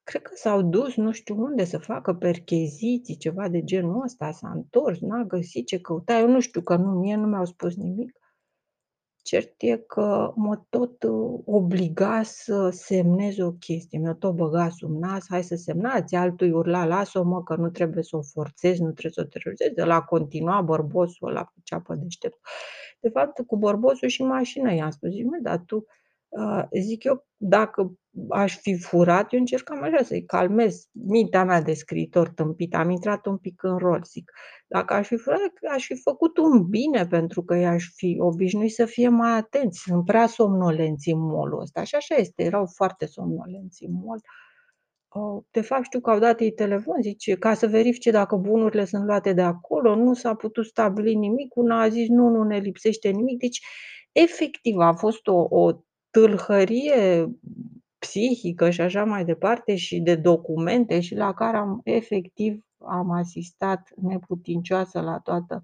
cred 0.02 0.22
că 0.22 0.34
s-au 0.34 0.62
dus 0.62 0.96
nu 0.96 1.12
știu 1.12 1.42
unde 1.42 1.64
să 1.64 1.78
facă 1.78 2.14
percheziții, 2.14 3.16
ceva 3.16 3.48
de 3.48 3.64
genul 3.64 4.02
ăsta, 4.02 4.30
s-a 4.30 4.50
întors, 4.50 5.00
n-a 5.00 5.24
găsit 5.24 5.66
ce 5.66 5.80
căuta. 5.80 6.18
Eu 6.18 6.28
nu 6.28 6.40
știu, 6.40 6.60
că 6.62 6.76
nu 6.76 6.90
mie 6.90 7.16
nu 7.16 7.26
mi-au 7.26 7.44
spus 7.44 7.76
nimic. 7.76 8.18
Cert 9.26 9.52
e 9.62 9.76
că 9.76 10.32
mă 10.36 10.56
tot 10.68 11.04
obliga 11.44 12.22
să 12.22 12.68
semnez 12.72 13.38
o 13.38 13.52
chestie, 13.52 13.98
mi-o 13.98 14.12
tot 14.14 14.34
băga 14.34 14.68
sub 14.68 14.90
nas: 15.00 15.24
„Hai 15.28 15.42
să 15.44 15.54
semnați!” 15.56 16.14
Altul 16.14 16.46
îi 16.46 16.52
urla: 16.52 16.84
„Lasă-o 16.84 17.22
mă 17.22 17.42
că 17.42 17.56
nu 17.56 17.70
trebuie 17.70 18.02
să 18.02 18.16
o 18.16 18.22
forțezi, 18.22 18.80
nu 18.82 18.90
trebuie 18.90 19.12
să 19.12 19.20
o 19.24 19.28
terorizezi.” 19.28 19.80
Ăla 19.80 20.00
continua, 20.02 20.60
bărbosul 20.60 21.28
ăla 21.28 21.50
făcea 21.54 21.80
pe 21.80 21.94
deșteptul. 22.02 22.40
De 23.00 23.08
fapt, 23.08 23.40
cu 23.46 23.56
bărbosul 23.56 24.08
și 24.08 24.20
în 24.22 24.28
mașină 24.28 24.74
i-am 24.74 24.90
spus, 24.90 25.10
zic: 25.10 25.24
„Măi, 25.24 25.40
dar 25.42 25.62
tu” 25.66 25.76
a, 25.76 25.92
zic 26.80 27.04
eu, 27.04 27.26
„dacă 27.36 27.92
aș 28.28 28.56
fi 28.58 28.78
furat, 28.80 29.32
eu 29.32 29.38
încercam 29.40 29.82
așa 29.82 30.02
să-i 30.04 30.24
calmez 30.24 30.88
mintea 30.92 31.44
mea 31.44 31.62
de 31.62 31.72
scriitor 31.74 32.28
tâmpit, 32.28 32.74
am 32.74 32.90
intrat 32.90 33.26
un 33.26 33.36
pic 33.38 33.62
în 33.62 33.76
rol.” 33.78 34.02
Zic: 34.04 34.30
„Dacă 34.68 34.94
aș 34.94 35.06
fi 35.06 35.16
furat, 35.16 35.40
aș 35.74 35.86
fi 35.86 36.00
făcut 36.02 36.38
un 36.38 36.62
bine 36.68 37.06
pentru 37.06 37.42
că 37.44 37.54
i-aș 37.56 37.84
fi 37.94 38.16
obișnuit 38.20 38.72
să 38.74 38.84
fie 38.84 39.08
mai 39.08 39.30
atenți. 39.36 39.78
Sunt 39.86 40.04
prea 40.04 40.26
somnolenți 40.26 41.10
în 41.10 41.20
mall-ul 41.20 41.60
ăsta.” 41.60 41.84
Și 41.84 41.94
așa 41.94 42.14
este, 42.14 42.42
erau 42.42 42.66
foarte 42.74 43.06
somnolenți 43.06 43.84
în 43.84 43.92
mall. 44.04 44.20
Uh, 45.14 45.42
de 45.50 45.60
fapt 45.60 45.84
știu 45.84 46.00
că 46.00 46.10
au 46.10 46.18
dat 46.18 46.40
ei 46.40 46.52
telefon, 46.52 47.02
zice, 47.02 47.34
ca 47.36 47.54
să 47.54 47.66
verifice 47.68 48.10
dacă 48.10 48.36
bunurile 48.36 48.84
sunt 48.84 49.04
luate 49.06 49.32
de 49.32 49.42
acolo, 49.42 49.94
nu 49.96 50.14
s-a 50.14 50.34
putut 50.34 50.66
stabili 50.66 51.14
nimic. 51.14 51.56
Una 51.56 51.80
a 51.82 51.88
zis: 51.88 52.08
„Nu, 52.08 52.28
nu 52.28 52.44
ne 52.44 52.58
lipsește 52.58 53.10
nimic.” 53.10 53.38
Deci, 53.40 53.60
efectiv, 54.12 54.78
a 54.78 54.92
fost 54.94 55.26
o 55.28 55.46
o 55.50 55.72
tâlhărie 56.16 57.26
psihică 57.98 58.70
și 58.70 58.80
așa 58.80 59.04
mai 59.04 59.24
departe 59.24 59.76
și 59.76 60.00
de 60.00 60.14
documente 60.14 61.00
și 61.00 61.14
la 61.14 61.34
care 61.34 61.56
am 61.56 61.80
efectiv 61.84 62.64
am 62.78 63.10
asistat 63.10 63.88
neputincioasă 63.96 65.00
la 65.00 65.18
toată 65.18 65.62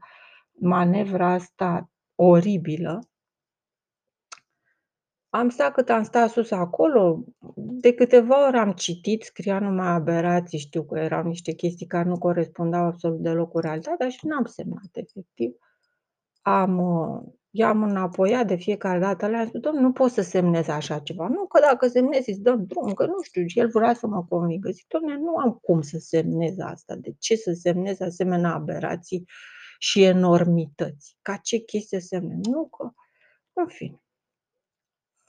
manevra 0.53 1.33
asta 1.33 1.91
oribilă. 2.15 2.99
Am 5.29 5.49
stat 5.49 5.73
cât 5.73 5.89
am 5.89 6.03
stat 6.03 6.31
sus 6.31 6.51
acolo, 6.51 7.25
de 7.57 7.95
câteva 7.95 8.47
ori 8.47 8.57
am 8.57 8.73
citit, 8.73 9.23
scria 9.23 9.59
numai 9.59 9.89
aberații, 9.89 10.59
știu 10.59 10.85
că 10.85 10.99
erau 10.99 11.23
niște 11.23 11.53
chestii 11.53 11.87
care 11.87 12.09
nu 12.09 12.19
corespundeau 12.19 12.85
absolut 12.85 13.21
deloc 13.21 13.51
cu 13.51 13.59
realitatea 13.59 14.09
și 14.09 14.27
n-am 14.27 14.45
semnat 14.45 14.91
efectiv. 14.93 15.53
Am 16.43 16.81
i-am 17.55 17.83
înapoiat 17.83 18.47
de 18.47 18.57
fiecare 18.57 18.99
dată, 18.99 19.27
le-am 19.27 19.47
spus: 19.49 19.61
„Dom'le, 19.61 19.81
nu 19.81 19.93
pot 19.93 20.11
să 20.11 20.23
semnez 20.23 20.69
așa 20.69 20.99
ceva.” 20.99 21.29
„Nu, 21.29 21.47
că 21.47 21.61
dacă 21.61 21.87
semnezi 21.89 22.31
îți 22.31 22.41
dăm 22.43 22.65
drumul, 22.67 22.95
că 22.95 23.07
nu 23.07 23.23
știu.” 23.23 23.47
Și 23.47 23.59
el 23.59 23.69
vrea 23.69 23.95
să 23.95 24.07
mă 24.07 24.25
convingă. 24.29 24.71
Zic: 24.71 24.87
„Dom'le, 24.87 25.19
nu 25.21 25.37
am 25.37 25.59
cum 25.63 25.83
să 25.83 25.99
semnez 25.99 26.55
asta. 26.59 26.95
De 26.97 27.15
ce 27.19 27.37
să 27.37 27.53
semnez 27.53 28.01
asemenea 28.01 28.55
aberații 28.55 29.25
și 29.79 30.03
enormități? 30.05 31.17
Ca 31.23 31.37
ce 31.37 31.59
chestie 31.59 32.01
să 32.01 32.07
semnez?” 32.07 32.39
„Nu, 32.47 32.69
că” 32.79 32.91
în 33.55 33.67
fine. 33.69 34.01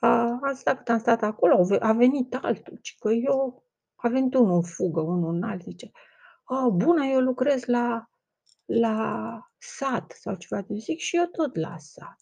A, 0.02 0.40
am 0.44 0.54
stat 0.56 0.78
cât 0.78 0.90
am 0.90 1.00
stat 1.00 1.22
acolo, 1.24 1.54
au 1.56 1.64
ve 1.64 1.78
a 1.82 1.92
venit 1.94 2.36
altul, 2.42 2.78
ci 2.82 2.96
că 3.00 3.12
eu 3.12 3.64
a 3.96 4.08
venit 4.08 4.34
unul 4.34 4.56
în 4.56 4.62
fugă, 4.62 5.02
unul 5.02 5.34
înalt, 5.34 5.62
zice: 5.62 5.92
„A, 6.44 6.70
bună, 6.70 7.06
eu 7.06 7.20
lucrez 7.20 7.66
la 7.66 8.10
la 8.66 9.40
sat.” 9.58 10.12
sau 10.20 10.36
ceva 10.36 10.62
de 10.62 10.76
zic: 10.78 11.00
„Și 11.00 11.16
eu 11.16 11.26
tot 11.26 11.56
la 11.56 11.76
sat.” 11.78 12.20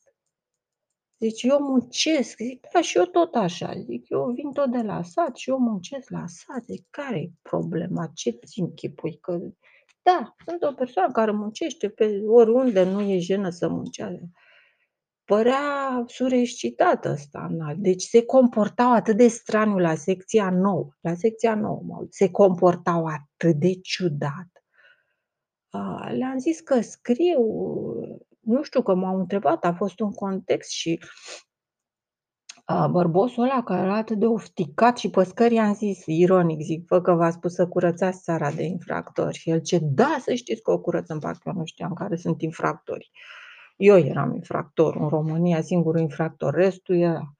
Zice: 1.19 1.47
„Eu 1.47 1.59
muncesc.” 1.61 2.37
Zic: 2.37 2.67
„Da, 2.73 2.81
și 2.81 2.97
eu 2.97 3.05
tot 3.05 3.35
așa.” 3.35 3.73
Zic: 3.85 4.09
„Eu 4.09 4.31
vin 4.35 4.51
tot 4.51 4.71
de 4.71 4.81
la 4.81 5.03
sat 5.03 5.35
și 5.35 5.49
eu 5.49 5.57
muncesc 5.59 6.09
la 6.09 6.23
sat.” 6.27 6.63
Zic: 6.65 6.87
„Care-i 6.89 7.31
problema? 7.41 8.11
Ce 8.13 8.29
ți 8.31 8.59
închipui 8.59 9.17
că” 9.21 9.39
Da, 10.03 10.35
sunt 10.45 10.63
o 10.63 10.73
persoană 10.73 11.11
care 11.11 11.31
muncește 11.31 11.89
pe 11.89 12.21
oriunde, 12.27 12.83
nu 12.83 13.01
e 13.01 13.19
jenă 13.19 13.49
să 13.49 13.67
muncească. 13.69 14.29
Părea 15.25 16.03
sureexcitat 16.07 17.05
ăsta 17.05 17.47
înalt, 17.49 17.77
deci 17.77 18.03
se 18.03 18.25
comportau 18.25 18.93
atât 18.93 19.17
de 19.17 19.27
straniu 19.27 19.77
la 19.77 19.95
secția 19.95 20.49
nouă, 20.49 20.89
la 21.01 21.13
secția 21.15 21.55
nouă 21.55 21.81
mă 21.85 21.97
uit, 22.01 22.13
se 22.13 22.31
comportau 22.31 23.05
atât 23.05 23.55
de 23.59 23.73
ciudat. 23.81 24.60
A, 25.73 26.09
le-am 26.11 26.37
zis 26.37 26.59
că 26.59 26.81
scriu, 26.81 27.39
nu 28.39 28.63
știu, 28.63 28.81
că 28.81 28.93
m-au 28.93 29.19
întrebat, 29.19 29.65
a 29.65 29.73
fost 29.73 29.99
un 29.99 30.11
context 30.11 30.69
și 30.71 30.99
a, 32.65 32.87
bărbosul 32.87 33.43
ăla 33.43 33.63
care 33.63 33.81
era 33.81 33.95
atât 33.97 34.17
de 34.19 34.25
ofticat 34.25 34.97
și 34.97 35.09
pe 35.09 35.23
scări 35.23 35.53
i-am 35.53 35.73
zis, 35.73 36.03
ironic, 36.05 36.61
zic: 36.61 36.87
„Văd 36.87 37.03
că 37.03 37.11
v-ați 37.13 37.35
spus 37.35 37.53
să 37.53 37.67
curățați 37.67 38.21
țara 38.21 38.51
de 38.51 38.63
infractori.” 38.63 39.37
Și 39.37 39.49
el 39.49 39.57
zice: 39.57 39.79
„Da, 39.81 40.17
să 40.19 40.33
știți 40.33 40.61
că 40.61 40.71
o 40.71 40.79
curățăm.” 40.79 41.19
Parcă 41.19 41.41
eu 41.45 41.53
nu 41.53 41.65
știam 41.65 41.93
care 41.93 42.15
sunt 42.15 42.41
infractorii. 42.41 43.11
Eu 43.77 43.97
eram 43.97 44.33
infractorul 44.35 45.01
în 45.01 45.07
România, 45.09 45.61
singurul 45.61 45.99
infractor, 46.01 46.53
restul 46.53 46.95
era 46.95 47.33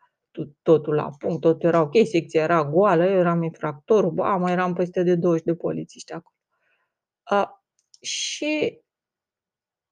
totul 0.61 0.93
la 0.93 1.09
punct, 1.19 1.41
totul 1.41 1.69
era 1.69 1.81
ok, 1.81 1.93
secția 2.11 2.41
era 2.43 2.63
goală, 2.65 3.03
eu 3.05 3.17
eram 3.19 3.43
infractorul, 3.43 4.11
ba, 4.11 4.35
mai 4.35 4.51
eram 4.51 4.73
peste 4.73 5.03
de 5.03 5.15
20 5.15 5.43
de 5.45 5.55
polițiști 5.55 6.13
acolo. 6.13 6.35
A, 7.23 7.60
și 8.01 8.81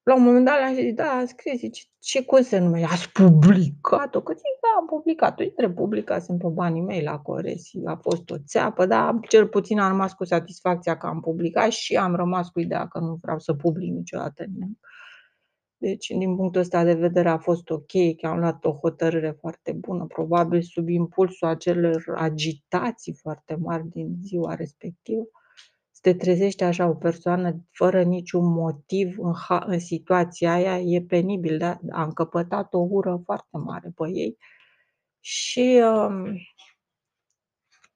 la 0.03 0.15
un 0.15 0.23
moment 0.23 0.45
dat 0.45 0.57
le-am 0.59 0.73
zis, 0.73 0.93
da, 0.93 1.11
a 1.11 1.25
scris, 1.25 1.59
zice, 1.59 1.83
ce 1.99 2.23
cum 2.23 2.41
se 2.41 2.57
numește? 2.57 2.87
Ați 2.91 3.11
publicat-o? 3.11 4.21
Că 4.21 4.33
zic, 4.33 4.43
da, 4.61 4.79
am 4.79 4.85
publicat-o. 4.85 5.43
Între 5.43 5.71
publicasem 5.71 6.37
pe 6.37 6.47
banii 6.47 6.81
mei 6.81 7.03
la 7.03 7.19
Coresi, 7.19 7.79
a 7.85 7.95
fost 7.95 8.29
o 8.29 8.37
țeapă, 8.37 8.85
dar 8.85 9.19
cel 9.27 9.47
puțin 9.47 9.79
am 9.79 9.89
rămas 9.89 10.13
cu 10.13 10.23
satisfacția 10.23 10.97
că 10.97 11.07
am 11.07 11.19
publicat 11.19 11.71
și 11.71 11.95
am 11.95 12.15
rămas 12.15 12.49
cu 12.49 12.59
ideea 12.59 12.87
că 12.87 12.99
nu 12.99 13.17
vreau 13.21 13.39
să 13.39 13.53
public 13.53 13.93
niciodată 13.93 14.43
nimic. 14.43 14.79
Deci, 15.77 16.07
din 16.07 16.35
punctul 16.35 16.61
ăsta 16.61 16.83
de 16.83 16.93
vedere, 16.93 17.29
a 17.29 17.37
fost 17.37 17.69
ok, 17.69 17.91
că 18.21 18.27
am 18.27 18.39
luat 18.39 18.65
o 18.65 18.71
hotărâre 18.71 19.31
foarte 19.39 19.71
bună, 19.71 20.05
probabil 20.05 20.61
sub 20.61 20.89
impulsul 20.89 21.47
acelor 21.47 22.03
agitații 22.15 23.13
foarte 23.13 23.55
mari 23.55 23.87
din 23.87 24.15
ziua 24.21 24.55
respectivă. 24.55 25.23
Să 26.01 26.09
te 26.11 26.17
trezești 26.17 26.63
așa 26.63 26.87
o 26.87 26.93
persoană 26.93 27.65
fără 27.71 28.03
niciun 28.03 28.45
motiv 28.51 29.15
în, 29.17 29.33
ha- 29.33 29.65
în 29.65 29.79
situația 29.79 30.53
aia 30.53 30.79
e 30.79 31.01
penibil, 31.01 31.57
da? 31.57 31.79
a 31.89 32.03
încăpătat 32.03 32.73
o 32.73 32.77
ură 32.89 33.21
foarte 33.25 33.57
mare 33.57 33.91
pe 33.95 34.09
ei. 34.13 34.37
Și 35.19 35.81
um, 35.83 36.37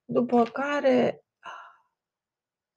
după 0.05 0.43
care 0.43 1.23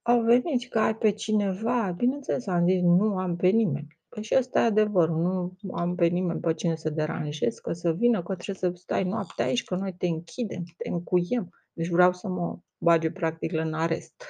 au 0.02 0.21
venit 0.21 0.61
și 0.61 0.68
că 0.68 0.78
ai 0.78 0.97
pe 0.97 1.11
cineva, 1.11 1.95
bineînțeles, 1.97 2.47
am 2.47 2.68
zis, 2.68 2.80
nu 2.83 3.18
am 3.18 3.37
pe 3.37 3.49
nimeni. 3.49 3.99
Păi 4.09 4.23
și 4.23 4.35
ăsta 4.38 4.61
e 4.61 4.64
adevărul, 4.64 5.16
nu 5.62 5.75
am 5.75 5.95
pe 5.95 6.06
nimeni 6.06 6.40
pe 6.40 6.54
cine 6.54 6.76
să 6.76 6.90
deranjez, 6.90 7.59
că 7.59 7.73
să 7.73 7.92
vină, 7.92 8.23
că 8.23 8.35
trebuie 8.35 8.73
să 8.73 8.80
stai 8.80 9.04
noaptea 9.04 9.45
aici, 9.45 9.64
că 9.64 9.75
noi 9.75 9.95
te 9.95 10.06
închidem, 10.06 10.62
te 10.76 10.88
încuiem. 10.88 11.50
Deci 11.73 11.88
vreau 11.88 12.12
să 12.12 12.28
mă 12.28 12.59
bage 12.78 13.11
practic 13.11 13.52
în 13.52 13.75
arest 13.75 14.25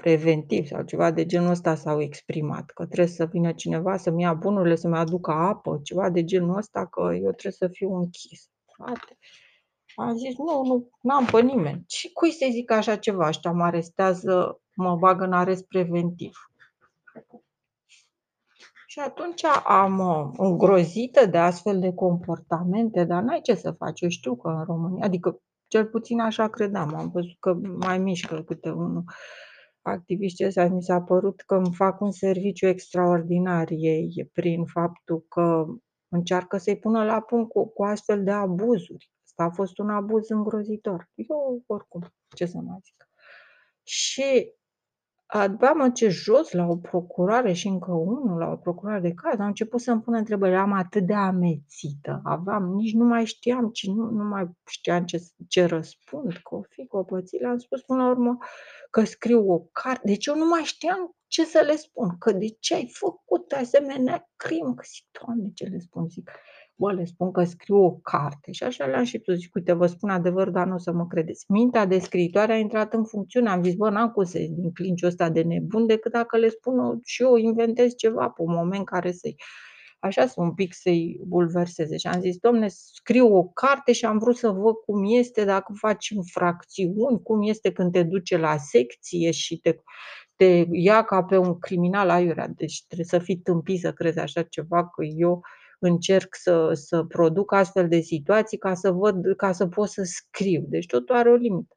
preventiv 0.00 0.66
sau 0.66 0.82
ceva 0.82 1.10
de 1.10 1.26
genul 1.26 1.50
ăsta 1.50 1.74
s-au 1.74 2.00
exprimat, 2.00 2.70
că 2.70 2.84
trebuie 2.84 3.14
să 3.14 3.24
vină 3.24 3.52
cineva 3.52 3.96
să-mi 3.96 4.22
ia 4.22 4.34
bunurile, 4.34 4.74
să-mi 4.74 4.96
aducă 4.96 5.30
apă, 5.30 5.80
ceva 5.82 6.10
de 6.10 6.24
genul 6.24 6.56
ăsta, 6.56 6.86
că 6.86 7.00
eu 7.00 7.32
trebuie 7.32 7.52
să 7.52 7.68
fiu 7.68 7.94
închis. 7.94 8.48
Frate, 8.76 9.18
am 9.94 10.16
zis, 10.16 10.36
nu, 10.36 10.62
nu, 10.64 10.90
n-am 11.00 11.24
pe 11.24 11.40
nimeni. 11.40 11.84
Și 11.88 12.12
cui 12.12 12.30
să 12.30 12.46
zic 12.50 12.70
așa 12.70 12.96
ceva? 12.96 13.26
Ăștia 13.28 13.52
mă 13.52 13.64
arestează, 13.64 14.60
mă 14.74 14.96
bagă 14.96 15.24
în 15.24 15.32
arest 15.32 15.66
preventiv. 15.66 16.32
Și 18.86 18.98
atunci 18.98 19.44
am 19.64 19.98
uh, 19.98 20.30
îngrozită 20.36 21.26
de 21.26 21.38
astfel 21.38 21.80
de 21.80 21.92
comportamente, 21.92 23.04
dar 23.04 23.22
n-ai 23.22 23.40
ce 23.40 23.54
să 23.54 23.70
faci. 23.70 24.00
Eu 24.00 24.08
știu 24.08 24.36
că 24.36 24.48
în 24.48 24.64
România, 24.64 25.04
adică 25.04 25.40
cel 25.66 25.86
puțin 25.86 26.20
așa 26.20 26.48
credeam, 26.48 26.94
am 26.94 27.10
văzut 27.10 27.36
că 27.40 27.54
mai 27.54 27.98
mișcă 27.98 28.42
câte 28.42 28.70
unul 28.70 29.04
activiștii 29.82 30.46
ăsta, 30.46 30.66
mi 30.66 30.82
s-a 30.82 31.00
părut 31.00 31.40
că 31.40 31.54
îmi 31.54 31.74
fac 31.74 32.00
un 32.00 32.10
serviciu 32.10 32.66
extraordinar 32.66 33.68
ei 33.70 34.30
prin 34.32 34.64
faptul 34.64 35.24
că 35.28 35.66
încearcă 36.08 36.56
să-i 36.56 36.78
pună 36.78 37.04
la 37.04 37.20
punct 37.20 37.50
cu, 37.50 37.66
cu 37.66 37.84
astfel 37.84 38.24
de 38.24 38.30
abuzuri. 38.30 39.10
Asta 39.24 39.42
a 39.44 39.50
fost 39.50 39.78
un 39.78 39.90
abuz 39.90 40.28
îngrozitor. 40.28 41.10
Eu, 41.14 41.62
oricum, 41.66 42.02
ce 42.36 42.46
să 42.46 42.58
mai 42.58 42.78
zic. 42.84 43.08
Și 43.82 44.52
după 45.32 45.90
ce 45.94 46.08
jos 46.08 46.52
la 46.52 46.66
o 46.66 46.76
procurare 46.76 47.52
și 47.52 47.66
încă 47.66 47.92
unul 47.92 48.38
la 48.38 48.50
o 48.50 48.56
procurare 48.56 49.00
de 49.00 49.12
caz, 49.14 49.38
am 49.38 49.46
început 49.46 49.80
să-mi 49.80 50.00
pun 50.00 50.14
întrebări. 50.14 50.56
Am 50.56 50.72
atât 50.72 51.06
de 51.06 51.14
amețită, 51.14 52.20
aveam, 52.24 52.64
nici 52.64 52.94
nu 52.94 53.04
mai 53.04 53.24
știam, 53.24 53.68
ci 53.68 53.86
nu, 53.86 54.10
nu 54.10 54.24
mai 54.24 54.50
știam 54.66 55.04
ce, 55.04 55.22
ce 55.48 55.64
răspund, 55.64 56.32
că 56.32 56.54
o 56.54 56.62
fi, 56.68 56.86
că 56.86 56.96
o 56.96 57.02
păți. 57.02 57.36
Le-am 57.36 57.58
spus 57.58 57.82
până 57.82 58.02
la 58.02 58.08
urmă 58.08 58.38
că 58.90 59.04
scriu 59.04 59.50
o 59.52 59.58
carte. 59.58 60.00
Deci 60.04 60.26
eu 60.26 60.36
nu 60.36 60.48
mai 60.48 60.62
știam 60.62 61.14
ce 61.26 61.44
să 61.44 61.62
le 61.66 61.76
spun, 61.76 62.18
că 62.18 62.32
de 62.32 62.56
ce 62.60 62.74
ai 62.74 62.90
făcut 62.92 63.52
asemenea 63.52 64.30
crimă, 64.36 64.74
că 64.74 64.82
zic, 64.86 65.06
Doamne, 65.20 65.50
ce 65.54 65.64
le 65.64 65.78
spun, 65.78 66.08
zic 66.08 66.30
bă, 66.80 66.92
le 66.92 67.04
spun 67.04 67.32
că 67.32 67.44
scriu 67.44 67.76
o 67.76 67.90
carte 67.92 68.52
și 68.52 68.62
așa 68.62 68.86
le-am 68.86 69.04
și 69.04 69.18
spus, 69.18 69.34
zic, 69.34 69.54
uite, 69.54 69.72
vă 69.72 69.86
spun 69.86 70.10
adevăr, 70.10 70.50
dar 70.50 70.66
nu 70.66 70.74
o 70.74 70.78
să 70.78 70.92
mă 70.92 71.06
credeți. 71.06 71.44
Mintea 71.48 71.86
de 71.86 71.98
scriitoare 71.98 72.52
a 72.52 72.56
intrat 72.56 72.92
în 72.92 73.04
funcțiune, 73.04 73.48
am 73.48 73.62
zis, 73.62 73.74
bă, 73.74 73.90
n-am 73.90 74.10
cum 74.10 74.24
să 74.24 74.38
ies 74.38 74.50
din 74.50 74.72
clinciul 74.72 75.08
ăsta 75.08 75.28
de 75.30 75.42
nebun 75.42 75.86
decât 75.86 76.12
dacă 76.12 76.36
le 76.36 76.48
spun 76.48 77.00
și 77.04 77.22
eu 77.22 77.36
inventez 77.36 77.94
ceva 77.94 78.28
pe 78.28 78.42
un 78.42 78.54
moment 78.54 78.84
care 78.84 79.12
să-i 79.12 79.36
așa 80.00 80.26
să 80.26 80.34
un 80.36 80.54
pic 80.54 80.74
să-i 80.74 81.20
bulverseze. 81.26 81.96
Și 81.96 82.06
am 82.06 82.20
zis, 82.20 82.36
domne, 82.36 82.68
scriu 82.68 83.36
o 83.36 83.44
carte 83.44 83.92
și 83.92 84.04
am 84.04 84.18
vrut 84.18 84.36
să 84.36 84.48
văd 84.48 84.74
cum 84.74 85.04
este 85.04 85.44
dacă 85.44 85.72
faci 85.76 86.08
infracțiuni, 86.08 87.22
cum 87.22 87.42
este 87.42 87.72
când 87.72 87.92
te 87.92 88.02
duce 88.02 88.36
la 88.36 88.56
secție 88.56 89.30
și 89.30 89.58
te, 89.58 89.76
te 90.36 90.64
ia 90.70 91.02
ca 91.02 91.22
pe 91.22 91.36
un 91.36 91.58
criminal 91.58 92.10
aiurea. 92.10 92.48
Deci 92.48 92.84
trebuie 92.86 93.06
să 93.06 93.18
fii 93.18 93.36
tâmpit 93.36 93.80
să 93.80 93.92
crezi 93.92 94.18
așa 94.18 94.42
ceva, 94.42 94.88
că 94.88 95.04
eu 95.04 95.40
încerc 95.80 96.34
să, 96.34 96.72
să 96.74 97.04
produc 97.04 97.52
astfel 97.52 97.88
de 97.88 98.00
situații 98.00 98.58
ca 98.58 98.74
să 98.74 98.90
văd, 98.90 99.36
ca 99.36 99.52
să 99.52 99.66
pot 99.66 99.88
să 99.88 100.02
scriu. 100.02 100.64
Deci 100.68 100.86
totul 100.86 101.14
are 101.14 101.30
o 101.30 101.34
limită. 101.34 101.76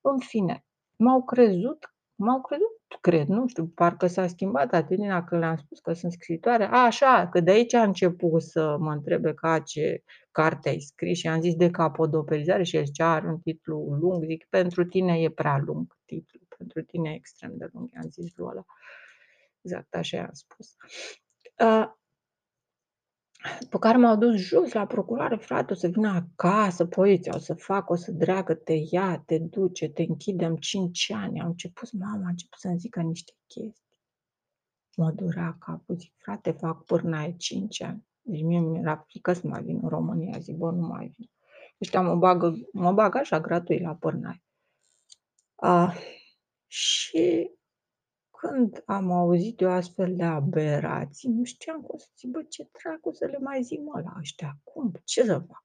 În 0.00 0.18
fine, 0.18 0.64
m-au 0.96 1.22
crezut, 1.22 1.94
m-au 2.14 2.40
crezut, 2.40 2.80
cred, 3.00 3.26
nu 3.26 3.46
știu, 3.46 3.66
parcă 3.66 4.06
s-a 4.06 4.26
schimbat 4.26 4.72
atitudinea 4.72 5.24
când 5.24 5.40
le-am 5.40 5.56
spus 5.56 5.78
că 5.78 5.92
sunt 5.92 6.12
scritoare. 6.12 6.64
A, 6.64 6.84
așa, 6.84 7.28
că 7.28 7.40
de 7.40 7.50
aici 7.50 7.74
a 7.74 7.82
început 7.82 8.42
să 8.42 8.76
mă 8.78 8.92
întrebe 8.92 9.34
ca 9.34 9.58
ce 9.58 10.02
carte 10.30 10.68
ai 10.68 10.80
scris 10.80 11.18
și 11.18 11.28
am 11.28 11.40
zis 11.40 11.54
de 11.54 11.70
capodopelizare 11.70 12.62
și 12.62 12.76
el 12.76 12.84
zicea, 12.84 13.12
are 13.12 13.26
un 13.26 13.38
titlu 13.38 13.96
lung, 14.00 14.24
zic, 14.24 14.46
pentru 14.48 14.84
tine 14.84 15.18
e 15.20 15.30
prea 15.30 15.62
lung 15.66 15.98
titlul, 16.04 16.42
pentru 16.56 16.82
tine 16.82 17.10
e 17.10 17.14
extrem 17.14 17.52
de 17.56 17.68
lung, 17.72 17.90
i-am 17.94 18.08
zis 18.10 18.32
lui 18.36 18.46
ăla. 18.50 18.64
Exact 19.62 19.94
așa 19.94 20.16
i-am 20.16 20.32
spus. 20.32 20.76
Uh, 23.44 23.66
pe 23.70 23.78
care 23.78 23.98
m-au 23.98 24.16
dus 24.16 24.36
jos 24.36 24.72
la 24.72 24.86
procurare, 24.86 25.36
frate, 25.36 25.72
o 25.72 25.76
să 25.76 25.88
vină 25.88 26.08
acasă, 26.08 26.86
poliția, 26.86 27.34
o 27.34 27.38
să 27.38 27.54
facă, 27.54 27.92
o 27.92 27.96
să 27.96 28.12
dreagă, 28.12 28.54
te 28.54 28.72
ia, 28.90 29.22
te 29.26 29.38
duce, 29.38 29.88
te 29.88 30.02
închidem 30.02 30.56
5 30.56 31.10
ani. 31.10 31.40
Am 31.40 31.46
început, 31.46 31.92
mama, 31.92 32.26
a 32.26 32.28
început 32.28 32.58
să-mi 32.58 32.78
zică 32.78 33.00
niște 33.00 33.32
chestii. 33.46 33.98
Mă 34.96 35.10
durea 35.10 35.56
capul, 35.60 35.96
zic, 35.96 36.12
frate, 36.16 36.50
fac 36.50 36.84
pârnaie 36.84 37.34
5 37.36 37.82
ani. 37.82 38.06
Deci 38.22 38.42
mie 38.42 38.60
mi-era 38.60 39.04
frică 39.08 39.32
să 39.32 39.46
mai 39.46 39.62
vin 39.62 39.78
în 39.82 39.88
România, 39.88 40.38
zic, 40.38 40.56
bă, 40.56 40.70
nu 40.70 40.86
mai 40.86 41.12
vin. 41.16 41.30
Ăștia 41.80 42.00
mă 42.00 42.14
bagă, 42.14 42.54
mă 42.72 42.92
bagă 42.92 43.18
așa 43.18 43.40
gratuit 43.40 43.82
la 43.82 43.94
pârnaie. 43.94 44.42
Uh, 45.54 45.94
și 46.66 47.50
când 48.48 48.82
am 48.86 49.10
auzit 49.10 49.60
eu 49.60 49.70
astfel 49.70 50.16
de 50.16 50.24
aberații, 50.24 51.30
nu 51.30 51.44
știam 51.44 51.80
cum 51.80 51.98
să 51.98 52.06
zic, 52.16 52.30
bă, 52.30 52.42
ce 52.42 52.68
dracu 52.72 53.12
să 53.12 53.26
le 53.26 53.38
mai 53.38 53.62
zic 53.62 53.80
mă 53.80 54.00
la 54.04 54.14
ăștia, 54.18 54.58
cum, 54.62 54.92
ce 55.04 55.24
să 55.24 55.38
fac? 55.38 55.64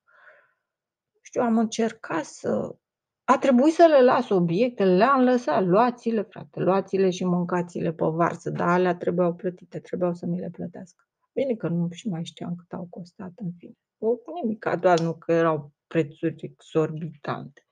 Știu, 1.21 1.41
am 1.41 1.57
încercat 1.57 2.23
să... 2.23 2.75
A 3.23 3.37
trebuit 3.37 3.73
să 3.73 3.85
le 3.89 4.01
las 4.03 4.29
obiectele, 4.29 4.95
le-am 4.95 5.21
lăsat, 5.21 5.65
luați-le, 5.65 6.21
frate, 6.21 6.59
luați-le 6.59 7.09
și 7.09 7.25
mâncați-le 7.25 7.93
pe 7.93 8.05
varsă, 8.05 8.49
dar 8.49 8.67
alea 8.67 8.95
trebuiau 8.95 9.33
plătite, 9.33 9.79
trebuiau 9.79 10.13
să 10.13 10.25
mi 10.25 10.39
le 10.39 10.49
plătească. 10.49 11.03
Bine 11.33 11.55
că 11.55 11.67
nu 11.67 11.87
și 11.91 12.07
mai 12.07 12.25
știam 12.25 12.55
cât 12.55 12.73
au 12.73 12.87
costat, 12.89 13.31
în 13.35 13.51
fine. 13.57 13.77
O, 13.97 14.15
nimic, 14.41 14.69
doar 14.79 14.99
nu 14.99 15.13
că 15.13 15.31
erau 15.31 15.71
prețuri 15.87 16.35
exorbitante. 16.43 17.68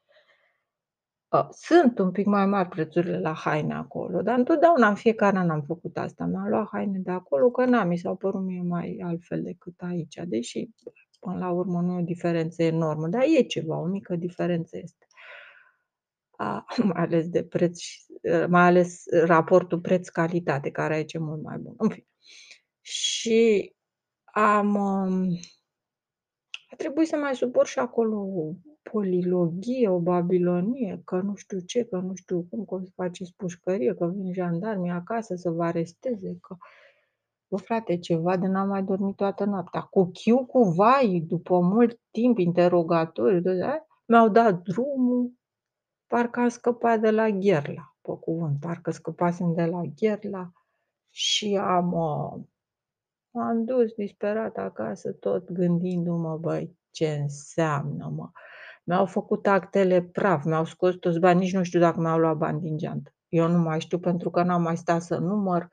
Sunt 1.51 1.99
un 1.99 2.11
pic 2.11 2.25
mai 2.25 2.45
mari 2.45 2.69
prețurile 2.69 3.19
la 3.19 3.33
haine 3.33 3.73
acolo, 3.73 4.21
dar 4.21 4.37
întotdeauna, 4.37 4.87
în 4.87 4.95
fiecare 4.95 5.37
an 5.37 5.49
am 5.49 5.61
făcut 5.61 5.97
asta. 5.97 6.25
Mi-am 6.25 6.47
luat 6.47 6.67
haine 6.71 6.99
de 6.99 7.11
acolo, 7.11 7.51
că 7.51 7.65
na, 7.65 7.83
mi 7.83 7.97
s-au 7.97 8.15
părut 8.15 8.41
mie 8.41 8.61
mai 8.61 8.99
altfel 9.03 9.43
decât 9.43 9.73
aici, 9.77 10.21
deși 10.25 10.69
până 11.19 11.37
la 11.37 11.49
urmă 11.49 11.81
nu 11.81 11.93
e 11.97 12.01
o 12.01 12.05
diferență 12.05 12.63
enormă, 12.63 13.07
dar 13.07 13.21
e 13.21 13.41
ceva, 13.41 13.79
o 13.79 13.85
mică 13.85 14.15
diferență 14.15 14.77
este. 14.77 15.05
A, 16.31 16.65
mai 16.93 17.03
ales 17.03 17.29
de 17.29 17.43
preț, 17.43 17.79
mai 18.47 18.63
ales 18.63 19.03
raportul 19.23 19.79
preț-calitate, 19.79 20.71
care 20.71 20.93
aici 20.93 21.13
e 21.13 21.17
mult 21.17 21.43
mai 21.43 21.57
bun. 21.57 21.73
În 21.77 21.89
fine. 21.89 22.07
Și 22.81 23.73
am, 24.33 24.75
um, 24.75 25.39
a 26.69 26.75
trebuit 26.75 27.07
să 27.07 27.15
mai 27.15 27.35
suport 27.35 27.67
și 27.67 27.79
acolo 27.79 28.17
polilogie, 28.91 29.89
o 29.89 29.99
babilonie, 29.99 31.01
că 31.05 31.15
nu 31.15 31.35
știu 31.35 31.59
ce, 31.59 31.83
că 31.83 31.97
nu 31.97 32.15
știu 32.15 32.47
cum, 32.49 32.65
că 32.65 32.75
o 32.75 32.79
să 32.79 32.89
faceți 32.95 33.33
pușcărie, 33.35 33.93
că 33.93 34.07
vin 34.07 34.33
jandarmii 34.33 34.91
acasă 34.91 35.35
să 35.35 35.49
vă 35.49 35.63
aresteze, 35.63 36.37
că... 36.41 36.55
Bă, 37.49 37.57
frate, 37.57 37.97
ceva 37.97 38.37
de 38.37 38.47
n-am 38.47 38.67
mai 38.67 38.83
dormit 38.83 39.15
toată 39.15 39.45
noaptea. 39.45 39.81
Cu 39.81 40.11
chiu, 40.13 40.45
cu 40.45 40.63
vai, 40.63 41.23
după 41.27 41.59
mult 41.59 41.99
timp, 42.11 42.37
interogatoriu, 42.37 43.39
de 43.39 43.83
mi-au 44.05 44.29
dat 44.29 44.61
drumul, 44.61 45.31
parcă 46.07 46.39
am 46.39 46.47
scăpat 46.47 46.99
de 46.99 47.11
la 47.11 47.29
Gherla, 47.29 47.95
pe 48.01 48.11
cuvânt, 48.19 48.59
parcă 48.59 48.91
scăpasem 48.91 49.53
de 49.53 49.65
la 49.65 49.81
Gherla 49.95 50.51
și 51.09 51.59
am, 51.61 51.91
uh, 51.91 52.43
am 53.31 53.65
dus 53.65 53.93
disperat 53.93 54.57
acasă 54.57 55.11
tot 55.11 55.51
gândindu-mă, 55.51 56.37
băi, 56.37 56.77
ce 56.91 57.07
înseamnă, 57.07 58.11
mă. 58.15 58.29
Mi-au 58.87 59.05
făcut 59.05 59.47
actele 59.47 60.01
praf, 60.01 60.43
mi-au 60.43 60.65
scos 60.65 60.95
toți 60.95 61.19
banii, 61.19 61.43
nici 61.43 61.53
nu 61.53 61.63
știu 61.63 61.79
dacă 61.79 61.99
mi-au 61.99 62.17
luat 62.17 62.37
bani 62.37 62.59
din 62.59 62.77
geantă. 62.77 63.11
Eu 63.27 63.47
nu 63.47 63.57
mai 63.57 63.79
știu 63.79 63.99
pentru 63.99 64.29
că 64.29 64.43
n-am 64.43 64.61
mai 64.61 64.77
stat 64.77 65.01
să 65.01 65.17
număr. 65.17 65.69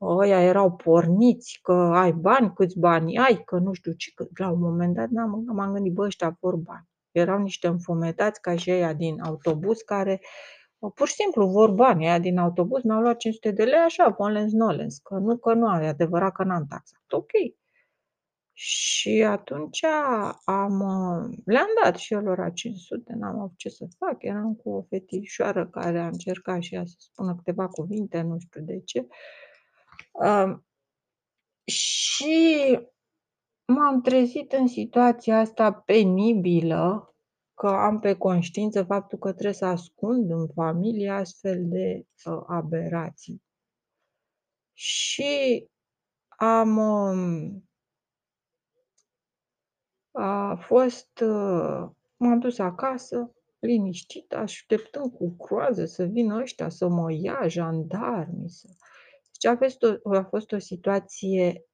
Ăia 0.00 0.40
erau 0.40 0.72
porniți 0.72 1.58
că 1.62 1.72
ai 1.72 2.12
bani, 2.12 2.52
câți 2.54 2.78
bani 2.78 3.18
ai, 3.18 3.42
că 3.44 3.58
nu 3.58 3.72
știu 3.72 3.92
ce. 3.92 4.10
Că 4.14 4.24
la 4.34 4.50
un 4.50 4.60
moment 4.60 4.94
dat 4.94 5.08
m-am, 5.10 5.44
m-am 5.46 5.72
gândit, 5.72 5.92
bă, 5.92 6.04
ăștia 6.04 6.36
vor 6.40 6.56
bani. 6.56 6.88
Erau 7.10 7.38
niște 7.38 7.66
înfometați 7.66 8.40
ca 8.40 8.56
și 8.56 8.70
ăia 8.70 8.92
din 8.92 9.20
autobuz 9.20 9.78
care 9.80 10.20
pur 10.94 11.08
și 11.08 11.14
simplu 11.14 11.46
vor 11.46 11.70
bani. 11.70 12.06
Aia 12.06 12.18
din 12.18 12.38
autobuz 12.38 12.82
mi-au 12.82 13.00
luat 13.00 13.16
500 13.16 13.50
de 13.50 13.64
lei 13.64 13.78
așa, 13.78 14.12
ponlens 14.12 14.52
nolens, 14.52 14.98
că 14.98 15.14
nu 15.14 15.36
că 15.36 15.54
nu, 15.54 15.82
e 15.82 15.86
adevărat 15.86 16.32
că 16.32 16.44
n-am 16.44 16.66
taxat. 16.68 17.02
Ok. 17.10 17.30
Și 18.60 19.24
atunci 19.24 19.84
am 20.44 20.78
le-am 21.44 21.68
dat 21.82 21.96
și 21.96 22.12
eu 22.12 22.20
lor 22.20 22.52
500, 22.54 23.12
n-am 23.12 23.38
avut 23.38 23.56
ce 23.56 23.68
să 23.68 23.86
fac. 23.98 24.22
Eram 24.22 24.54
cu 24.54 24.70
o 24.70 24.82
fetișoară 24.82 25.68
care 25.68 25.98
a 25.98 26.06
încercat 26.06 26.62
și 26.62 26.74
ea 26.74 26.84
să 26.84 26.94
spună 26.98 27.34
câteva 27.36 27.68
cuvinte, 27.68 28.20
nu 28.20 28.38
știu 28.38 28.60
de 28.60 28.80
ce. 28.80 29.06
Uh, 30.12 30.58
și 31.64 32.78
m-am 33.64 34.00
trezit 34.00 34.52
în 34.52 34.66
situația 34.66 35.38
asta 35.38 35.72
penibilă, 35.72 37.14
că 37.54 37.66
am 37.66 37.98
pe 37.98 38.14
conștiință 38.14 38.82
faptul 38.82 39.18
că 39.18 39.32
trebuie 39.32 39.54
să 39.54 39.64
ascund 39.64 40.30
în 40.30 40.48
familie 40.48 41.10
astfel 41.10 41.68
de 41.68 42.06
uh, 42.24 42.42
aberații. 42.46 43.42
Și 44.72 45.66
am 46.28 46.76
um, 46.76 47.67
a 50.12 50.54
fost, 50.54 51.20
uh, 51.20 51.88
m-am 52.16 52.38
dus 52.38 52.58
acasă, 52.58 53.32
liniștită, 53.58 54.36
așteptând 54.36 55.12
cu 55.12 55.36
groază 55.38 55.84
să 55.84 56.04
vină 56.04 56.40
ăștia 56.40 56.68
să 56.68 56.88
mă 56.88 57.12
ia, 57.12 57.48
jandarmii. 57.48 58.50
Să... 58.50 58.68
Deci 59.32 59.52
a 59.52 59.56
fost, 59.56 59.82
o, 60.02 60.14
a 60.14 60.24
fost 60.24 60.52
o 60.52 60.58
situație 60.58 61.64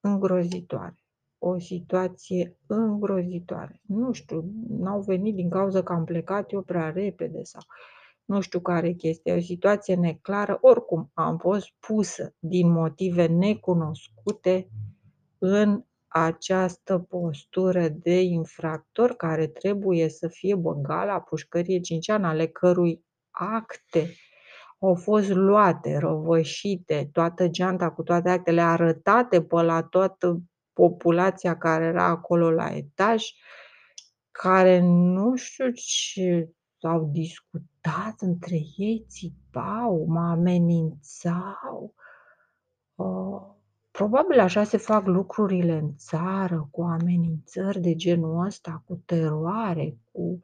îngrozitoare. 0.00 0.98
O 1.38 1.58
situație 1.58 2.58
îngrozitoare. 2.66 3.80
Nu 3.86 4.12
știu, 4.12 4.52
n-au 4.68 5.00
venit 5.00 5.34
din 5.34 5.50
cauza 5.50 5.82
că 5.82 5.92
am 5.92 6.04
plecat 6.04 6.52
eu 6.52 6.62
prea 6.62 6.90
repede 6.90 7.42
sau 7.42 7.62
nu 8.24 8.40
știu 8.40 8.60
care 8.60 8.92
chestie, 8.92 9.34
o 9.34 9.40
situație 9.40 9.94
neclară. 9.94 10.58
Oricum, 10.60 11.10
am 11.14 11.38
fost 11.38 11.68
pusă 11.78 12.34
din 12.38 12.70
motive 12.70 13.26
necunoscute 13.26 14.68
în 15.38 15.84
această 16.16 16.98
postură 16.98 17.88
de 17.88 18.20
infractor 18.20 19.16
care 19.16 19.46
trebuie 19.46 20.08
să 20.08 20.28
fie 20.28 20.54
băgat 20.54 21.06
la 21.06 21.20
pușcărie 21.20 21.80
5 21.80 22.08
ani, 22.08 22.24
ale 22.24 22.46
cărui 22.46 23.04
acte 23.30 24.14
au 24.78 24.94
fost 24.94 25.28
luate, 25.28 25.98
răvășite, 25.98 27.08
toată 27.12 27.48
geanta 27.48 27.90
cu 27.90 28.02
toate 28.02 28.30
actele 28.30 28.60
arătate 28.60 29.42
pe 29.42 29.62
la 29.62 29.82
toată 29.82 30.42
populația 30.72 31.58
care 31.58 31.84
era 31.84 32.04
acolo 32.04 32.50
la 32.50 32.76
etaj, 32.76 33.24
care 34.30 34.80
nu 34.80 35.36
știu 35.36 35.70
ce 35.70 36.50
au 36.80 37.08
discutat 37.12 38.14
între 38.18 38.56
ei, 38.76 39.06
țipau, 39.08 40.04
mă 40.08 40.20
amenințau. 40.20 41.94
Uh, 42.94 43.54
Probabil 43.98 44.40
așa 44.40 44.64
se 44.64 44.76
fac 44.76 45.06
lucrurile 45.06 45.72
în 45.72 45.94
țară, 45.96 46.68
cu 46.70 46.82
amenințări 46.82 47.80
de 47.80 47.94
genul 47.94 48.46
ăsta, 48.46 48.82
cu 48.86 49.02
teroare, 49.06 49.96
cu 50.12 50.40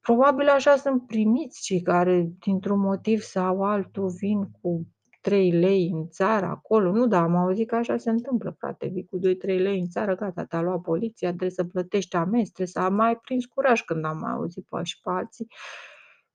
probabil 0.00 0.48
așa 0.48 0.76
sunt 0.76 1.06
primiți 1.06 1.62
cei 1.62 1.82
care 1.82 2.28
dintr-un 2.38 2.78
motiv 2.78 3.20
sau 3.20 3.64
altul 3.64 4.08
vin 4.08 4.50
cu 4.60 4.86
3 5.20 5.50
lei 5.50 5.90
în 5.94 6.08
țară 6.08 6.46
acolo. 6.46 6.92
Nu, 6.92 7.06
dar 7.06 7.22
am 7.22 7.36
auzit 7.36 7.68
că 7.68 7.76
așa 7.76 7.96
se 7.96 8.10
întâmplă, 8.10 8.54
frate, 8.58 8.86
vii 8.86 9.04
cu 9.04 9.18
2-3 9.18 9.20
lei 9.40 9.78
în 9.78 9.88
țară, 9.88 10.14
gata, 10.14 10.44
te-a 10.44 10.60
luat 10.60 10.80
poliția, 10.80 11.28
trebuie 11.28 11.50
să 11.50 11.64
plătești 11.64 12.16
amenzi, 12.16 12.52
trebuie 12.52 12.66
să 12.66 12.80
am 12.80 12.94
mai 12.94 13.16
prins 13.16 13.44
curaj 13.44 13.80
când 13.80 14.04
am 14.04 14.18
mai 14.18 14.32
auzit 14.32 14.66
pe 14.68 14.82
și 14.82 15.00
pe 15.00 15.10
alții 15.10 15.46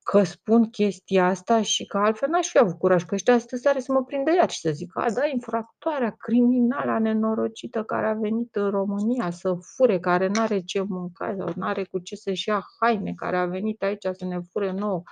că 0.03 0.23
spun 0.23 0.69
chestia 0.69 1.25
asta 1.25 1.61
și 1.61 1.85
că 1.85 1.97
altfel 1.97 2.29
n-aș 2.29 2.47
fi 2.47 2.57
avut 2.57 2.77
curaj, 2.77 3.03
că 3.03 3.15
ăștia 3.15 3.33
astăzi 3.33 3.67
are 3.67 3.79
să 3.79 3.91
mă 3.91 4.03
prindă 4.03 4.31
iar 4.31 4.49
și 4.49 4.59
să 4.59 4.71
zic, 4.71 4.97
a, 4.97 5.11
da, 5.11 5.27
infractoarea 5.33 6.15
criminală 6.17 6.99
nenorocită 6.99 7.83
care 7.83 8.07
a 8.07 8.13
venit 8.13 8.55
în 8.55 8.69
România 8.69 9.29
să 9.29 9.57
fure, 9.75 9.99
care 9.99 10.27
n-are 10.27 10.59
ce 10.59 10.81
mânca 10.81 11.35
sau 11.37 11.49
n-are 11.55 11.83
cu 11.83 11.99
ce 11.99 12.15
să-și 12.15 12.49
ia 12.49 12.65
haine, 12.79 13.13
care 13.15 13.37
a 13.37 13.45
venit 13.45 13.83
aici 13.83 14.07
să 14.11 14.25
ne 14.25 14.39
fure 14.51 14.71
nouă 14.71 15.03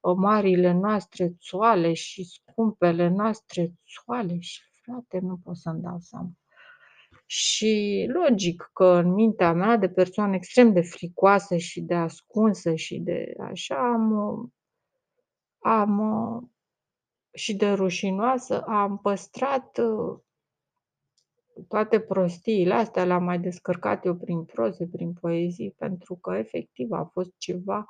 marile 0.00 0.72
noastre 0.72 1.32
țoale 1.40 1.92
și 1.92 2.24
scumpele 2.24 3.08
noastre 3.08 3.72
țoale 3.94 4.38
și 4.38 4.60
frate, 4.82 5.18
nu 5.18 5.36
pot 5.44 5.56
să-mi 5.56 5.82
dau 5.82 5.98
seama. 6.00 6.30
Și 7.30 8.04
logic 8.12 8.70
că 8.72 8.84
în 8.84 9.12
mintea 9.12 9.52
mea, 9.52 9.76
de 9.76 9.88
persoană 9.88 10.34
extrem 10.34 10.72
de 10.72 10.80
fricoasă 10.80 11.56
și 11.56 11.80
de 11.80 11.94
ascunsă 11.94 12.74
și 12.74 12.98
de 12.98 13.34
așa, 13.40 13.92
am, 13.92 14.12
am 15.58 16.00
și 17.32 17.56
de 17.56 17.70
rușinoasă, 17.72 18.62
am 18.62 18.98
păstrat 18.98 19.80
toate 21.68 22.00
prostiile 22.00 22.74
astea, 22.74 23.04
le-am 23.04 23.24
mai 23.24 23.38
descărcat 23.38 24.04
eu 24.04 24.16
prin 24.16 24.44
proze, 24.44 24.86
prin 24.86 25.12
poezii, 25.12 25.74
pentru 25.78 26.16
că 26.16 26.36
efectiv 26.36 26.92
a 26.92 27.10
fost 27.12 27.34
ceva 27.36 27.86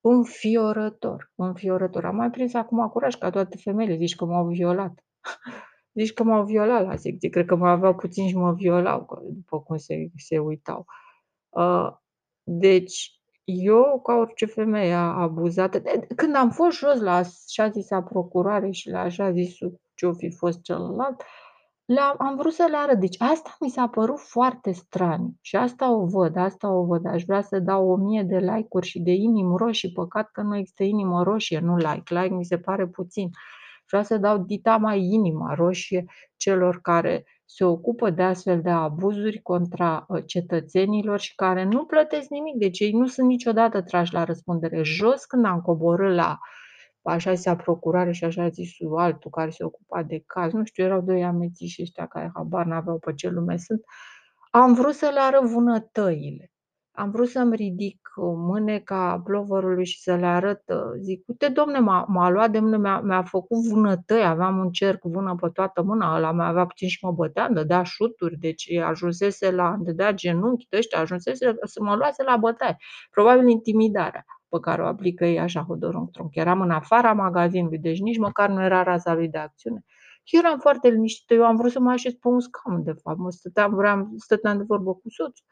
înfiorător, 0.00 1.32
înfiorător. 1.34 2.04
Am 2.04 2.16
mai 2.16 2.30
prins 2.30 2.54
acum 2.54 2.88
curaj 2.88 3.14
ca 3.14 3.30
toate 3.30 3.56
femeile, 3.56 3.96
zici 3.96 4.16
că 4.16 4.24
m-au 4.24 4.46
violat. 4.46 5.04
Zici 5.94 6.12
că 6.12 6.22
m-au 6.22 6.44
violat 6.44 6.84
la 6.84 6.96
secție, 6.96 7.28
cred 7.28 7.46
că 7.46 7.56
mă 7.56 7.68
aveau 7.68 7.94
puțin 7.94 8.28
și 8.28 8.36
mă 8.36 8.52
violau, 8.52 9.04
că 9.04 9.20
după 9.22 9.60
cum 9.60 9.76
se, 9.76 10.10
se 10.16 10.38
uitau. 10.38 10.84
Uh, 11.48 11.88
deci, 12.42 13.20
eu, 13.44 14.00
ca 14.02 14.14
orice 14.14 14.46
femeie 14.46 14.94
abuzată, 14.94 15.82
când 16.16 16.34
am 16.34 16.50
fost 16.50 16.78
jos 16.78 17.00
la 17.00 17.14
așa 17.14 17.68
zisa 17.68 18.02
procurare 18.02 18.70
și 18.70 18.88
la 18.88 19.00
așa 19.00 19.32
zisul 19.32 19.80
ce-o 19.94 20.12
fi 20.12 20.30
fost 20.36 20.62
celălalt, 20.62 21.22
le-am, 21.84 22.14
am 22.18 22.36
vrut 22.36 22.52
să 22.52 22.66
le 22.70 22.76
arăt. 22.76 23.00
Deci 23.00 23.16
asta 23.18 23.56
mi 23.60 23.70
s-a 23.70 23.88
părut 23.88 24.18
foarte 24.18 24.72
straniu 24.72 25.34
și 25.40 25.56
asta 25.56 25.92
o 25.92 26.06
văd, 26.06 26.36
asta 26.36 26.72
o 26.72 26.84
văd. 26.84 27.06
Aș 27.06 27.24
vrea 27.24 27.42
să 27.42 27.58
dau 27.58 27.88
o 27.88 27.96
mie 27.96 28.22
de 28.22 28.36
like-uri 28.36 28.86
și 28.86 29.00
de 29.00 29.12
inimi 29.12 29.56
roșii, 29.56 29.92
păcat 29.92 30.30
că 30.30 30.42
nu 30.42 30.56
există 30.56 30.82
inimă 30.82 31.22
roșie, 31.22 31.58
nu 31.58 31.76
like. 31.76 32.20
Like 32.20 32.34
mi 32.34 32.44
se 32.44 32.58
pare 32.58 32.86
puțin. 32.86 33.24
Uh, 33.24 33.59
Vreau 33.90 34.04
să 34.04 34.16
dau 34.18 34.38
dita 34.38 34.76
mai 34.76 35.00
inima 35.00 35.54
roșie 35.54 36.04
celor 36.36 36.80
care 36.80 37.24
se 37.44 37.64
ocupă 37.64 38.10
de 38.10 38.22
astfel 38.22 38.60
de 38.60 38.70
abuzuri 38.70 39.42
contra 39.42 40.06
ă, 40.10 40.20
cetățenilor 40.20 41.20
și 41.20 41.34
care 41.34 41.64
nu 41.64 41.84
plătesc 41.84 42.28
nimic. 42.28 42.56
Deci 42.56 42.78
ei 42.80 42.92
nu 42.92 43.06
sunt 43.06 43.28
niciodată 43.28 43.82
trași 43.82 44.12
la 44.12 44.24
răspundere. 44.24 44.82
Jos 44.82 45.24
când 45.24 45.44
am 45.44 45.60
coborât 45.60 46.14
la 46.14 46.38
așa 47.02 47.34
zisea 47.34 47.56
procurare 47.56 48.12
și 48.12 48.24
așa 48.24 48.48
zisul 48.48 48.98
altul 48.98 49.30
care 49.30 49.50
se 49.50 49.64
ocupa 49.64 50.02
de 50.02 50.22
caz, 50.26 50.52
nu 50.52 50.64
știu, 50.64 50.84
erau 50.84 51.00
doi 51.00 51.24
amețiși 51.24 51.82
ăștia 51.82 52.06
care 52.06 52.30
habar 52.34 52.66
n-aveau 52.66 52.98
pe 52.98 53.14
ce 53.14 53.28
lume 53.28 53.56
sunt, 53.56 53.80
am 54.50 54.74
vrut 54.74 54.94
să 54.94 55.10
le 55.12 55.20
arăt 55.20 55.42
vânătăile 55.42 56.50
am 56.92 57.10
vrut 57.10 57.28
să-mi 57.28 57.56
ridic 57.56 57.98
uh, 58.16 58.32
mâneca 58.36 59.20
ploverului 59.24 59.84
și 59.84 60.00
să 60.02 60.14
le 60.14 60.26
arăt, 60.26 60.62
uh, 60.66 61.00
zic, 61.00 61.24
uite 61.28 61.48
domne, 61.48 61.78
m-a, 61.78 62.04
m-a 62.08 62.30
luat 62.30 62.50
de 62.50 62.58
mână, 62.58 62.76
mi-a, 62.76 63.00
mi-a 63.00 63.22
făcut 63.22 63.58
vânătăi, 63.68 64.24
aveam 64.24 64.58
un 64.58 64.70
cerc 64.70 65.02
vână 65.02 65.34
pe 65.40 65.48
toată 65.48 65.82
mâna, 65.82 66.16
ăla 66.16 66.32
mai 66.32 66.46
avea 66.46 66.66
puțin 66.66 66.88
și 66.88 67.04
mă 67.04 67.12
bătea, 67.12 67.44
îmi 67.44 67.54
dădea 67.54 67.82
șuturi, 67.82 68.36
deci 68.36 68.72
ajunsese 68.72 69.50
la, 69.50 69.72
îmi 69.72 69.84
dădea 69.84 70.12
genunchi 70.12 70.66
de 70.68 70.76
ăștia, 70.76 70.98
ajunsese 71.00 71.54
să 71.62 71.82
mă 71.82 71.94
luase 71.94 72.22
la 72.22 72.36
bătaie. 72.36 72.76
Probabil 73.10 73.48
intimidarea 73.48 74.24
pe 74.48 74.58
care 74.60 74.82
o 74.82 74.86
aplică 74.86 75.24
ei 75.24 75.38
așa 75.38 75.64
hodorong 75.68 76.10
tronc. 76.10 76.34
Eram 76.34 76.60
în 76.60 76.70
afara 76.70 77.12
magazinului, 77.12 77.78
deci 77.78 78.00
nici 78.00 78.18
măcar 78.18 78.48
nu 78.48 78.62
era 78.62 78.82
raza 78.82 79.14
lui 79.14 79.28
de 79.28 79.38
acțiune. 79.38 79.84
Eu 80.24 80.40
eram 80.44 80.58
foarte 80.58 80.88
liniștită, 80.88 81.34
eu 81.34 81.44
am 81.44 81.56
vrut 81.56 81.70
să 81.70 81.80
mă 81.80 81.90
așez 81.90 82.12
pe 82.12 82.28
un 82.28 82.40
scaun, 82.40 82.82
de 82.82 82.92
fapt, 83.02 83.18
mă 83.18 83.30
stăteam, 83.30 83.74
vreau, 83.74 84.08
stăteam 84.16 84.56
de 84.58 84.64
vorbă 84.66 84.94
cu 84.94 85.08
soțul. 85.10 85.44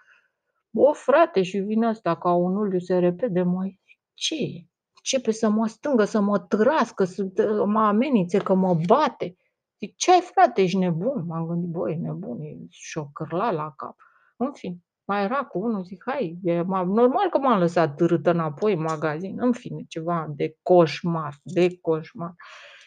O, 0.73 0.93
frate, 0.93 1.43
și 1.43 1.59
vine 1.59 1.89
ăsta 1.89 2.17
ca 2.17 2.33
un 2.33 2.57
uliu 2.57 2.79
se 2.79 2.99
repede, 2.99 3.43
mai 3.43 3.81
ce 4.15 4.35
e? 4.35 4.67
Începe 4.97 5.31
să 5.31 5.49
mă 5.49 5.67
stângă, 5.67 6.05
să 6.05 6.21
mă 6.21 6.39
târască, 6.39 7.05
să 7.05 7.31
mă 7.67 7.81
amenințe, 7.81 8.39
că 8.39 8.55
mă 8.55 8.79
bate. 8.87 9.37
Zic, 9.79 9.97
ce 9.97 10.13
ai 10.13 10.21
frate, 10.21 10.63
ești 10.63 10.77
nebun? 10.77 11.27
M-am 11.27 11.47
gândit, 11.47 11.71
băi, 11.71 11.97
nebun, 11.97 12.41
e 12.41 12.57
șocărla 12.69 13.51
la 13.51 13.73
cap. 13.77 13.97
În 14.37 14.53
fine, 14.53 14.79
mai 15.05 15.23
era 15.23 15.45
cu 15.45 15.59
unul, 15.59 15.85
zic, 15.85 16.03
hai, 16.07 16.39
e 16.43 16.63
normal 16.63 17.29
că 17.31 17.39
m-am 17.39 17.59
lăsat 17.59 17.97
târâtă 17.97 18.31
înapoi 18.31 18.73
în 18.73 18.81
magazin. 18.81 19.41
În 19.41 19.53
fine, 19.53 19.83
ceva 19.89 20.27
de 20.37 20.57
coșmar, 20.63 21.35
de 21.43 21.79
coșmar. 21.81 22.35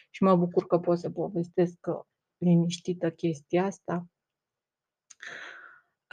Și 0.09 0.23
mă 0.23 0.35
bucur 0.35 0.65
că 0.65 0.77
pot 0.77 0.99
să 0.99 1.09
povestesc 1.09 1.73
că 1.79 2.01
liniștită 2.37 3.09
chestia 3.11 3.65
asta. 3.65 4.05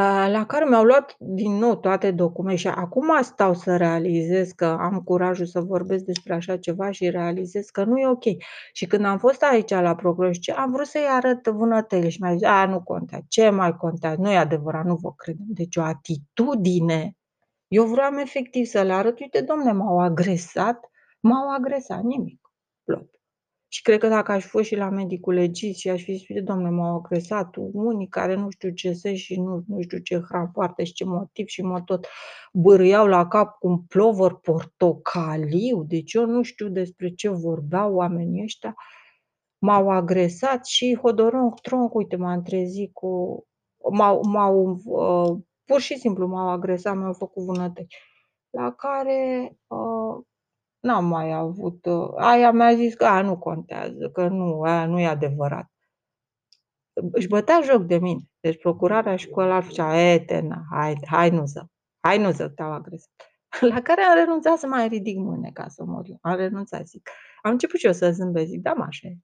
A, 0.00 0.28
la 0.28 0.46
care 0.46 0.64
mi-au 0.68 0.84
luat 0.84 1.16
din 1.18 1.52
nou 1.52 1.76
toate 1.76 2.11
docume 2.11 2.54
și 2.54 2.68
acum 2.68 3.22
stau 3.22 3.54
să 3.54 3.76
realizez 3.76 4.50
că 4.50 4.64
am 4.64 5.00
curajul 5.04 5.46
să 5.46 5.61
vorbesc 5.61 6.04
despre 6.04 6.34
așa 6.34 6.56
ceva 6.56 6.90
și 6.90 7.11
realizez 7.11 7.66
că 7.70 7.84
nu 7.84 7.98
e 7.98 8.06
ok. 8.06 8.22
Și 8.72 8.87
când 8.87 9.04
am 9.04 9.18
fost 9.18 9.42
aici 9.42 9.70
la 9.70 9.94
procuror 9.94 10.32
și 10.32 10.40
ce 10.40 10.52
am 10.52 10.70
vrut 10.72 10.87
să-i 10.87 11.06
arăt 11.08 11.46
vânătăile 11.46 12.08
și 12.08 12.22
mi-a 12.22 12.32
zis: 12.32 12.42
"A, 12.42 12.66
nu 12.66 12.82
contează, 12.82 13.24
ce 13.28 13.48
mai 13.50 13.76
contează, 13.76 14.16
nu 14.20 14.30
e 14.30 14.37
adevărat, 14.37 14.84
nu 14.84 14.94
vă 14.94 15.12
credem." 15.12 15.44
Deci 15.48 15.76
o 15.76 15.82
atitudine 15.82 17.16
eu 17.68 17.84
vroiam 17.84 18.18
efectiv 18.18 18.66
să 18.66 18.82
le 18.82 18.92
arăt: 18.92 19.20
"Uite 19.20 19.40
domnule, 19.40 19.72
m-au 19.72 20.00
agresat, 20.00 20.90
m-au 21.20 21.50
agresat, 21.54 22.02
nimic, 22.02 22.40
plop." 22.84 23.17
Și 23.70 23.83
cred 23.83 23.98
că 23.98 24.09
dacă 24.09 24.33
aș 24.33 24.42
fi 24.42 24.48
fost 24.48 24.64
și 24.64 24.76
la 24.76 24.88
medicul 24.88 25.35
legist 25.35 25.78
și 25.78 25.88
aș 25.88 26.02
fi 26.02 26.12
zis: 26.12 26.28
"Uite 26.28 26.40
domnule, 26.42 26.70
m-au 26.70 26.96
agresat 26.96 27.54
unii 27.72 28.09
care 28.09 28.35
nu 28.35 28.50
știu 28.50 28.70
ce 28.70 28.92
sunt 28.92 29.16
și 29.16 29.40
nu 29.40 29.62
nu 29.66 29.81
știu 29.83 29.98
ce 29.98 30.22
hram 30.28 30.50
poartă 30.52 30.83
și 30.83 30.92
ce 30.92 31.04
motiv 31.04 31.46
și 31.46 31.62
mă 31.62 31.81
tot 31.83 32.07
bârâiau 32.52 33.07
la 33.07 33.28
cap 33.28 33.59
cu 33.59 33.66
un 33.68 33.78
plover 33.83 34.33
portocaliu, 34.33 35.83
deci 35.85 36.12
eu 36.12 36.26
nu 36.26 36.42
știu 36.42 36.68
despre 36.68 37.09
ce 37.14 37.28
vorbeau 37.28 37.94
oamenii 37.94 38.42
ăștia, 38.42 38.74
m-au 39.59 39.90
agresat 39.90 40.66
și 40.66 40.98
hodorong 41.02 41.61
tronc, 41.61 41.94
uite 41.94 42.16
m-am 42.16 42.42
trezit 42.42 42.92
cu 42.92 43.42
m-au 43.90 44.20
m-au, 44.26 44.81
uh, 44.85 45.38
pur 45.64 45.81
și 45.81 45.98
simplu 45.98 46.26
m-au 46.26 46.48
agresat, 46.48 46.96
mi-au 46.96 47.12
făcut 47.12 47.44
vânătăi." 47.44 47.87
La 48.50 48.72
care, 48.72 49.52
uh, 49.66 50.24
n-am 50.88 51.05
mai 51.07 51.33
avut, 51.33 51.87
uh, 51.87 52.09
aia 52.16 52.51
mi-a 52.53 52.74
zis 52.74 52.94
că 52.94 53.05
aia 53.05 53.22
nu 53.22 53.38
contează, 53.38 54.11
că 54.12 54.29
nu, 54.29 54.61
aia 54.62 54.87
nu 54.87 55.01
e 55.01 55.07
adevărat. 55.07 55.68
Își 57.12 57.29
bătea 57.29 57.61
joc 57.64 57.83
de 57.83 57.98
mine. 57.98 58.20
Deci 58.40 58.59
procurarea 58.61 59.16
și 59.16 59.29
cu 59.29 59.40
ăla 59.40 59.61
făcea: 59.61 60.01
"E, 60.12 60.18
te 60.18 60.40
na, 60.40 60.62
haide, 60.70 61.07
hai 61.07 61.31
nu 61.31 61.44
zău, 61.46 61.66
hai 62.01 62.18
nu 62.18 62.31
zău, 62.31 62.48
te-au 62.48 62.72
agresat." 62.72 63.11
La 63.74 63.83
care 63.83 64.03
am 64.03 64.16
renunțat 64.16 64.59
să 64.59 64.66
mai 64.66 64.88
ridic 64.88 65.16
mâine 65.18 65.51
ca 65.53 65.68
să 65.68 65.85
mor 65.85 66.03
eu. 66.09 66.18
Am 66.20 66.37
renunțat, 66.37 66.87
zic. 66.87 67.11
Am 67.42 67.51
început 67.53 67.79
și 67.79 67.87
eu 67.87 67.92
să 67.92 68.11
zâmbesc, 68.11 68.46
zic: 68.48 68.61
"Da, 68.62 68.72
mă, 68.72 68.85
așa 68.88 69.09
e." 69.09 69.16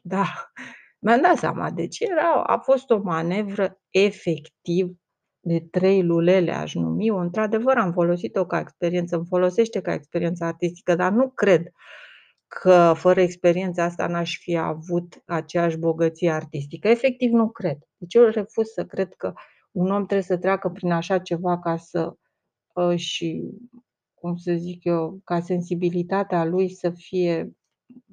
Da, 0.00 0.24
mi-am 1.04 1.20
dat 1.22 1.36
seama. 1.38 1.70
Deci 1.70 2.00
era 2.00 2.42
a 2.42 2.58
fost 2.58 2.90
o 2.90 2.98
manevră 3.02 3.80
efectiv 3.90 4.96
de 5.44 5.60
3 5.70 6.02
lulele 6.02 6.52
aș 6.52 6.74
numi-o. 6.74 7.16
Într-adevăr 7.16 7.76
am 7.76 7.92
folosit-o 7.92 8.46
ca 8.46 8.58
experiență, 8.58 9.16
îmi 9.16 9.26
folosește 9.26 9.80
ca 9.80 9.92
experiență 9.92 10.44
artistică, 10.44 10.94
dar 10.94 11.12
nu 11.12 11.30
cred 11.30 11.68
că 12.48 12.92
fără 12.96 13.20
experiența 13.20 13.84
asta 13.84 14.06
n-aș 14.06 14.38
fi 14.38 14.56
avut 14.56 15.22
aceeași 15.26 15.76
bogăție 15.76 16.30
artistică. 16.30 16.88
Efectiv 16.88 17.30
nu 17.30 17.50
cred. 17.50 17.78
Deci 17.96 18.14
eu 18.14 18.24
refuz 18.24 18.66
să 18.66 18.84
cred 18.84 19.14
că 19.14 19.32
un 19.70 19.90
om 19.90 19.96
trebuie 20.04 20.22
să 20.22 20.36
treacă 20.36 20.68
prin 20.68 20.90
așa 20.90 21.18
ceva 21.18 21.58
ca 21.58 21.76
să 21.76 22.14
își, 22.74 23.40
cum 24.14 24.36
să 24.36 24.52
zic 24.52 24.84
eu, 24.84 25.20
ca 25.24 25.40
sensibilitatea 25.40 26.44
lui 26.44 26.68
să 26.68 26.90
fie 26.90 27.56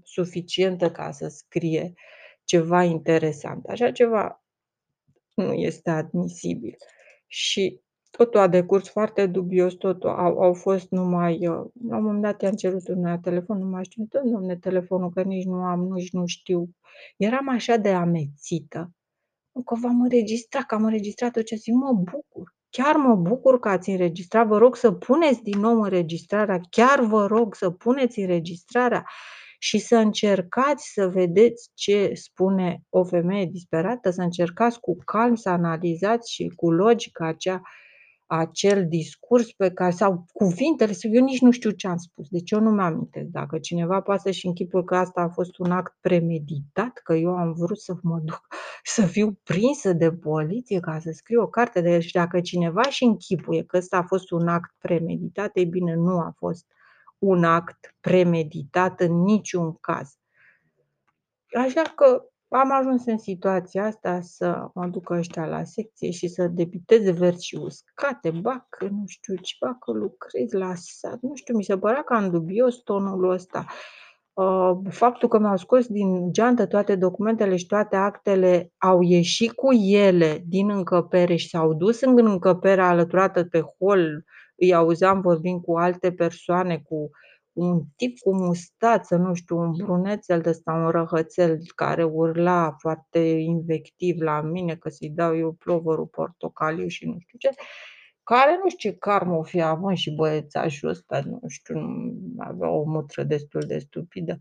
suficientă 0.03 0.91
ca 0.91 1.11
să 1.11 1.27
scrie 1.27 1.93
ceva 2.43 2.83
interesant. 2.83 3.65
Așa 3.65 3.91
ceva 3.91 4.43
nu 5.35 5.53
este 5.53 5.89
admisibil. 5.89 6.75
Și 7.33 7.79
totul 8.09 8.39
a 8.39 8.47
decurs 8.47 8.89
foarte 8.89 9.25
dubios, 9.25 9.73
totul 9.73 10.09
au 10.09 10.41
au 10.41 10.53
fost 10.53 10.89
numai, 10.89 11.47
uh, 11.47 11.65
la 11.87 11.97
un 11.97 12.03
moment 12.03 12.21
dat 12.21 12.41
i-am 12.41 12.53
cerut 12.53 12.87
unuia 12.87 13.17
telefon, 13.17 13.57
nu 13.57 13.65
mai 13.65 13.83
știu, 13.83 14.05
dă 14.09 14.21
domnule 14.25 14.55
telefonul 14.55 15.09
că 15.09 15.21
nici 15.21 15.45
nu 15.45 15.53
am, 15.53 15.79
nici 15.79 16.11
nu 16.11 16.25
știu. 16.25 16.69
Eram 17.17 17.49
așa 17.49 17.77
de 17.77 17.89
amețită. 17.89 18.91
Nu 19.51 19.61
că 19.63 19.75
v-am 19.81 20.01
înregistrat, 20.01 20.63
că 20.65 20.75
am 20.75 20.83
înregistrat 20.83 21.31
tot 21.31 21.45
ce 21.45 21.55
zic, 21.55 21.73
mă 21.73 21.93
bucur, 21.93 22.55
chiar 22.69 22.95
mă 22.95 23.15
bucur 23.15 23.59
că 23.59 23.69
ați 23.69 23.89
înregistrat, 23.89 24.47
vă 24.47 24.57
rog 24.57 24.75
să 24.75 24.91
puneți 24.91 25.41
din 25.41 25.59
nou 25.59 25.81
înregistrarea, 25.81 26.59
chiar 26.69 26.99
vă 26.99 27.25
rog 27.25 27.55
să 27.55 27.69
puneți 27.69 28.19
înregistrarea 28.19 29.05
și 29.63 29.77
să 29.77 29.95
încercați 29.95 30.91
să 30.93 31.07
vedeți 31.07 31.69
ce 31.73 32.11
spune 32.13 32.83
o 32.89 33.03
femeie 33.03 33.45
disperată, 33.45 34.09
să 34.09 34.21
încercați 34.21 34.79
cu 34.79 34.97
calm 35.05 35.35
să 35.35 35.49
analizați 35.49 36.33
și 36.33 36.51
cu 36.55 36.71
logica 36.71 37.27
aceea 37.27 37.61
acel 38.25 38.87
discurs 38.87 39.51
pe 39.51 39.71
care 39.71 39.91
sau 39.91 40.25
cuvintele, 40.33 40.93
eu 41.01 41.23
nici 41.23 41.41
nu 41.41 41.51
știu 41.51 41.69
ce 41.69 41.87
am 41.87 41.97
spus, 41.97 42.27
deci 42.29 42.51
eu 42.51 42.59
nu 42.59 42.69
mi-amintesc. 42.69 43.27
Dacă 43.27 43.59
cineva 43.59 44.01
poate 44.01 44.21
să-și 44.21 44.45
închipuie 44.45 44.83
că 44.83 44.95
asta 44.95 45.21
a 45.21 45.29
fost 45.29 45.57
un 45.57 45.71
act 45.71 45.97
premeditat, 45.99 46.99
că 47.03 47.13
eu 47.13 47.35
am 47.35 47.53
vrut 47.53 47.79
să 47.79 47.93
mă 48.01 48.19
duc 48.23 48.47
să 48.95 49.05
fiu 49.05 49.39
prinsă 49.43 49.93
de 49.93 50.11
poliție 50.11 50.79
ca 50.79 50.99
să 50.99 51.11
scriu 51.13 51.41
o 51.41 51.47
carte 51.47 51.81
de 51.81 51.89
el 51.89 51.99
și 51.99 52.13
dacă 52.13 52.39
cineva 52.39 52.81
își 52.85 53.03
închipuie 53.03 53.63
că 53.63 53.77
ăsta 53.77 53.97
a 53.97 54.03
fost 54.03 54.31
un 54.31 54.47
act 54.47 54.75
premeditat, 54.79 55.51
ei 55.53 55.65
bine, 55.65 55.95
nu 55.95 56.17
a 56.19 56.33
fost 56.37 56.65
un 57.21 57.43
act 57.43 57.95
premeditat 57.99 58.99
în 58.99 59.21
niciun 59.21 59.75
caz. 59.75 60.17
Așa 61.53 61.81
că 61.81 62.25
am 62.47 62.71
ajuns 62.71 63.05
în 63.05 63.17
situația 63.17 63.85
asta 63.85 64.19
să 64.21 64.69
mă 64.73 64.85
ducă 64.85 65.13
ăștia 65.13 65.45
la 65.45 65.63
secție 65.63 66.11
și 66.11 66.27
să 66.27 66.47
debiteze 66.47 67.11
verzi 67.11 67.45
și 67.45 67.55
uscate, 67.55 68.29
ba 68.29 68.65
că 68.69 68.85
nu 68.85 69.03
știu 69.07 69.35
ce, 69.35 69.55
ba 69.59 69.77
că 69.79 69.91
lucrez 69.91 70.51
la 70.51 70.71
sat, 70.75 71.21
nu 71.21 71.35
știu, 71.35 71.55
mi 71.55 71.63
se 71.63 71.77
părea 71.77 72.03
cam 72.03 72.29
dubios 72.29 72.75
tonul 72.75 73.29
ăsta. 73.29 73.65
Uh, 74.33 74.71
faptul 74.89 75.27
că 75.29 75.39
mi-au 75.39 75.57
scos 75.57 75.87
din 75.87 76.31
geantă 76.31 76.65
toate 76.65 76.95
documentele 76.95 77.55
și 77.55 77.65
toate 77.65 77.95
actele, 77.95 78.71
au 78.77 79.01
ieșit 79.01 79.51
cu 79.51 79.73
ele 79.73 80.43
din 80.47 80.69
încăpere 80.69 81.35
și 81.35 81.49
s-au 81.49 81.73
dus 81.73 82.01
în 82.01 82.27
încăperea 82.27 82.87
alăturată 82.87 83.43
pe 83.43 83.61
hol, 83.61 84.23
îi 84.61 84.73
auzeam 84.73 85.21
vorbind 85.21 85.61
cu 85.61 85.77
alte 85.77 86.11
persoane, 86.11 86.77
cu 86.77 87.09
un 87.53 87.83
tip 87.95 88.17
cu 88.19 88.35
mustață, 88.35 89.15
nu 89.15 89.33
știu, 89.33 89.57
un 89.57 89.71
brunețel 89.71 90.41
de 90.41 90.49
ăsta, 90.49 90.71
un 90.71 90.89
răhățel 90.89 91.59
care 91.75 92.03
urla 92.03 92.75
foarte 92.79 93.19
invectiv 93.19 94.21
la 94.21 94.41
mine 94.41 94.75
că 94.75 94.89
să-i 94.89 95.09
dau 95.09 95.37
eu 95.37 95.51
plovărul 95.51 96.05
portocaliu 96.05 96.87
și 96.87 97.05
nu 97.05 97.15
știu 97.19 97.37
ce, 97.37 97.49
care 98.23 98.59
nu 98.63 98.69
știu 98.69 98.89
ce 98.89 98.97
karmă 98.97 99.35
o 99.35 99.43
fi 99.43 99.61
având 99.61 99.97
și 99.97 100.11
băiețașul 100.15 100.89
ăsta, 100.89 101.21
nu 101.25 101.39
știu, 101.47 101.75
avea 102.37 102.69
o 102.69 102.83
mutră 102.83 103.23
destul 103.23 103.61
de 103.61 103.77
stupidă. 103.77 104.39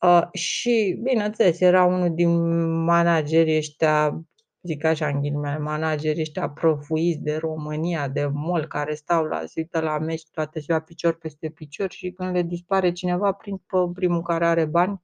Uh, 0.00 0.22
și 0.32 1.00
bineînțeles, 1.02 1.60
era 1.60 1.84
unul 1.84 2.14
din 2.14 2.60
managerii 2.84 3.56
ăștia 3.56 4.24
zic 4.66 4.84
așa 4.84 5.06
în 5.06 5.20
ghilimele, 5.20 5.58
managerii 5.58 6.20
ăștia 6.20 6.50
prăfuiți 6.50 7.18
de 7.18 7.36
România, 7.36 8.08
de 8.08 8.26
mall, 8.26 8.66
care 8.66 8.94
stau 8.94 9.24
la 9.24 9.40
se 9.44 9.60
uită 9.60 9.80
la 9.80 9.98
meci 9.98 10.28
toată 10.30 10.60
ziua 10.60 10.80
picior 10.80 11.18
peste 11.18 11.48
picior 11.48 11.90
și 11.90 12.10
când 12.10 12.34
le 12.34 12.42
dispare 12.42 12.92
cineva 12.92 13.32
prind 13.32 13.58
pe 13.58 13.76
primul 13.94 14.22
care 14.22 14.46
are 14.46 14.64
bani. 14.64 15.02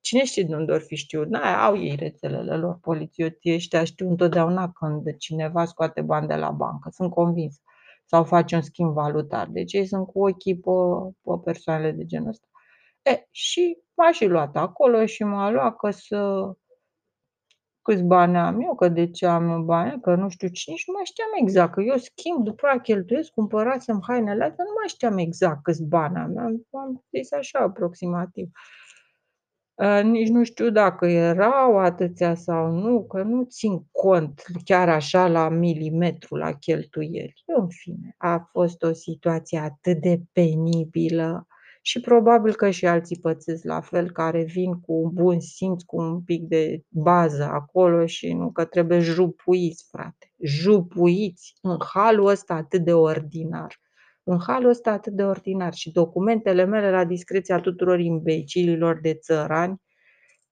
Cine 0.00 0.24
știe 0.24 0.42
de 0.42 0.54
unde 0.54 0.72
or 0.72 0.80
fi 0.80 0.94
știut? 0.94 1.28
Na, 1.28 1.64
au 1.66 1.78
ei 1.78 1.96
rețelele 1.96 2.56
lor 2.56 2.78
polițioții 2.80 3.54
ăștia, 3.54 3.84
știu 3.84 4.08
întotdeauna 4.08 4.72
când 4.72 5.16
cineva 5.16 5.64
scoate 5.64 6.00
bani 6.00 6.26
de 6.26 6.34
la 6.34 6.50
bancă, 6.50 6.90
sunt 6.92 7.10
convinsă. 7.10 7.60
Sau 8.04 8.24
face 8.24 8.54
un 8.54 8.62
schimb 8.62 8.92
valutar. 8.92 9.46
Deci 9.50 9.72
ei 9.72 9.86
sunt 9.86 10.06
cu 10.06 10.28
ochii 10.28 10.54
pe, 10.60 10.70
pe 11.22 11.30
persoanele 11.44 11.90
de 11.92 12.04
genul 12.04 12.28
ăsta. 12.28 12.46
E, 13.02 13.26
și 13.30 13.78
m-a 13.94 14.10
și 14.12 14.26
luat 14.26 14.56
acolo 14.56 15.06
și 15.06 15.22
m-a 15.24 15.50
luat 15.50 15.76
că 15.76 15.90
să 15.90 16.52
câți 17.82 18.02
bani 18.02 18.36
am 18.36 18.60
eu, 18.60 18.74
că 18.74 18.88
de 18.88 19.10
ce 19.10 19.26
am 19.26 19.48
eu 19.48 19.62
bani, 19.62 20.00
că 20.00 20.14
nu 20.14 20.28
știu 20.28 20.48
ce, 20.48 20.70
nici 20.70 20.84
nu 20.86 20.92
mai 20.96 21.04
știam 21.04 21.28
exact, 21.40 21.72
că 21.72 21.80
eu 21.80 21.96
schimb, 21.96 22.44
după 22.44 22.66
aia 22.66 22.80
cheltuiesc, 22.80 23.30
cumpărasem 23.32 24.02
hainele 24.06 24.44
astea, 24.44 24.64
nu 24.64 24.72
mai 24.78 24.88
știam 24.88 25.18
exact 25.18 25.62
câți 25.62 25.84
bani 25.84 26.16
am, 26.16 26.38
am 26.38 26.66
am 26.70 27.04
zis 27.16 27.32
așa 27.32 27.58
aproximativ. 27.58 28.48
Ă, 29.78 30.00
nici 30.00 30.28
nu 30.28 30.44
știu 30.44 30.70
dacă 30.70 31.06
erau 31.06 31.78
atâția 31.78 32.34
sau 32.34 32.70
nu, 32.70 33.04
că 33.06 33.22
nu 33.22 33.42
țin 33.44 33.82
cont 33.90 34.42
chiar 34.64 34.88
așa 34.88 35.28
la 35.28 35.48
milimetru 35.48 36.36
la 36.36 36.52
cheltuieli. 36.52 37.42
În 37.46 37.68
fine, 37.68 38.14
a 38.18 38.48
fost 38.50 38.82
o 38.82 38.92
situație 38.92 39.58
atât 39.58 40.00
de 40.00 40.20
penibilă 40.32 41.46
și 41.84 42.00
probabil 42.00 42.54
că 42.54 42.70
și 42.70 42.86
alții 42.86 43.18
pățesc 43.20 43.64
la 43.64 43.80
fel, 43.80 44.10
care 44.10 44.42
vin 44.42 44.80
cu 44.80 44.92
un 44.92 45.10
bun 45.12 45.40
simț, 45.40 45.82
cu 45.82 45.96
un 45.96 46.22
pic 46.22 46.42
de 46.42 46.82
bază 46.88 47.44
acolo 47.44 48.06
și 48.06 48.32
nu 48.32 48.52
că 48.52 48.64
trebuie 48.64 48.98
jupuiți, 48.98 49.86
frate, 49.90 50.32
jupuiți 50.42 51.54
în 51.62 51.76
halul 51.94 52.26
ăsta 52.26 52.54
atât 52.54 52.84
de 52.84 52.92
ordinar. 52.92 53.80
În 54.24 54.38
halul 54.46 54.70
ăsta 54.70 54.90
atât 54.90 55.12
de 55.12 55.22
ordinar 55.22 55.74
și 55.74 55.92
documentele 55.92 56.64
mele 56.64 56.90
la 56.90 57.04
discreția 57.04 57.60
tuturor 57.60 58.00
imbecililor 58.00 58.98
de 59.00 59.14
țărani 59.14 59.82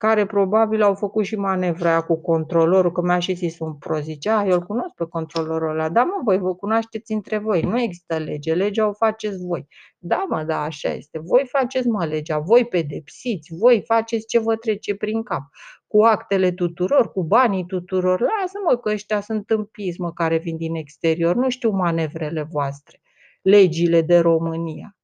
care 0.00 0.26
probabil 0.26 0.82
au 0.82 0.94
făcut 0.94 1.24
și 1.24 1.36
manevra 1.36 1.90
aia 1.90 2.00
cu 2.00 2.20
controlorul, 2.20 2.92
că 2.92 3.02
mi-a 3.02 3.18
și 3.18 3.34
zis 3.34 3.58
un 3.58 3.74
prost, 3.74 4.02
zicea, 4.02 4.44
eu 4.46 4.52
îl 4.52 4.62
cunosc 4.62 4.94
pe 4.94 5.04
controlorul 5.04 5.70
ăla. 5.70 5.88
Da, 5.88 6.02
mă, 6.02 6.20
voi 6.24 6.38
vă 6.38 6.54
cunoașteți 6.54 7.12
între 7.12 7.38
voi, 7.38 7.60
nu 7.60 7.80
există 7.80 8.18
lege, 8.18 8.54
legea 8.54 8.88
o 8.88 8.92
faceți 8.92 9.46
voi. 9.46 9.66
Da, 9.98 10.26
mă, 10.28 10.42
da, 10.42 10.62
așa 10.62 10.92
este. 10.92 11.18
Voi 11.18 11.46
faceți, 11.46 11.88
mă, 11.88 12.04
legea, 12.04 12.38
voi 12.38 12.64
pedepsiți, 12.66 13.54
voi 13.54 13.82
faceți 13.86 14.26
ce 14.26 14.38
vă 14.38 14.56
trece 14.56 14.94
prin 14.94 15.22
cap. 15.22 15.42
Cu 15.86 16.02
actele 16.02 16.52
tuturor, 16.52 17.12
cu 17.12 17.24
banii 17.24 17.66
tuturor. 17.66 18.20
Lasă-mă 18.20 18.76
că 18.76 18.90
ăștia 18.90 19.20
sunt 19.20 19.50
împiți, 19.50 20.00
mă, 20.00 20.12
care 20.12 20.38
vin 20.38 20.56
din 20.56 20.74
exterior, 20.74 21.36
nu 21.36 21.48
știu 21.48 21.70
manevrele 21.70 22.42
voastre, 22.42 23.00
legile 23.42 24.02
de 24.02 24.18
România. 24.18 24.99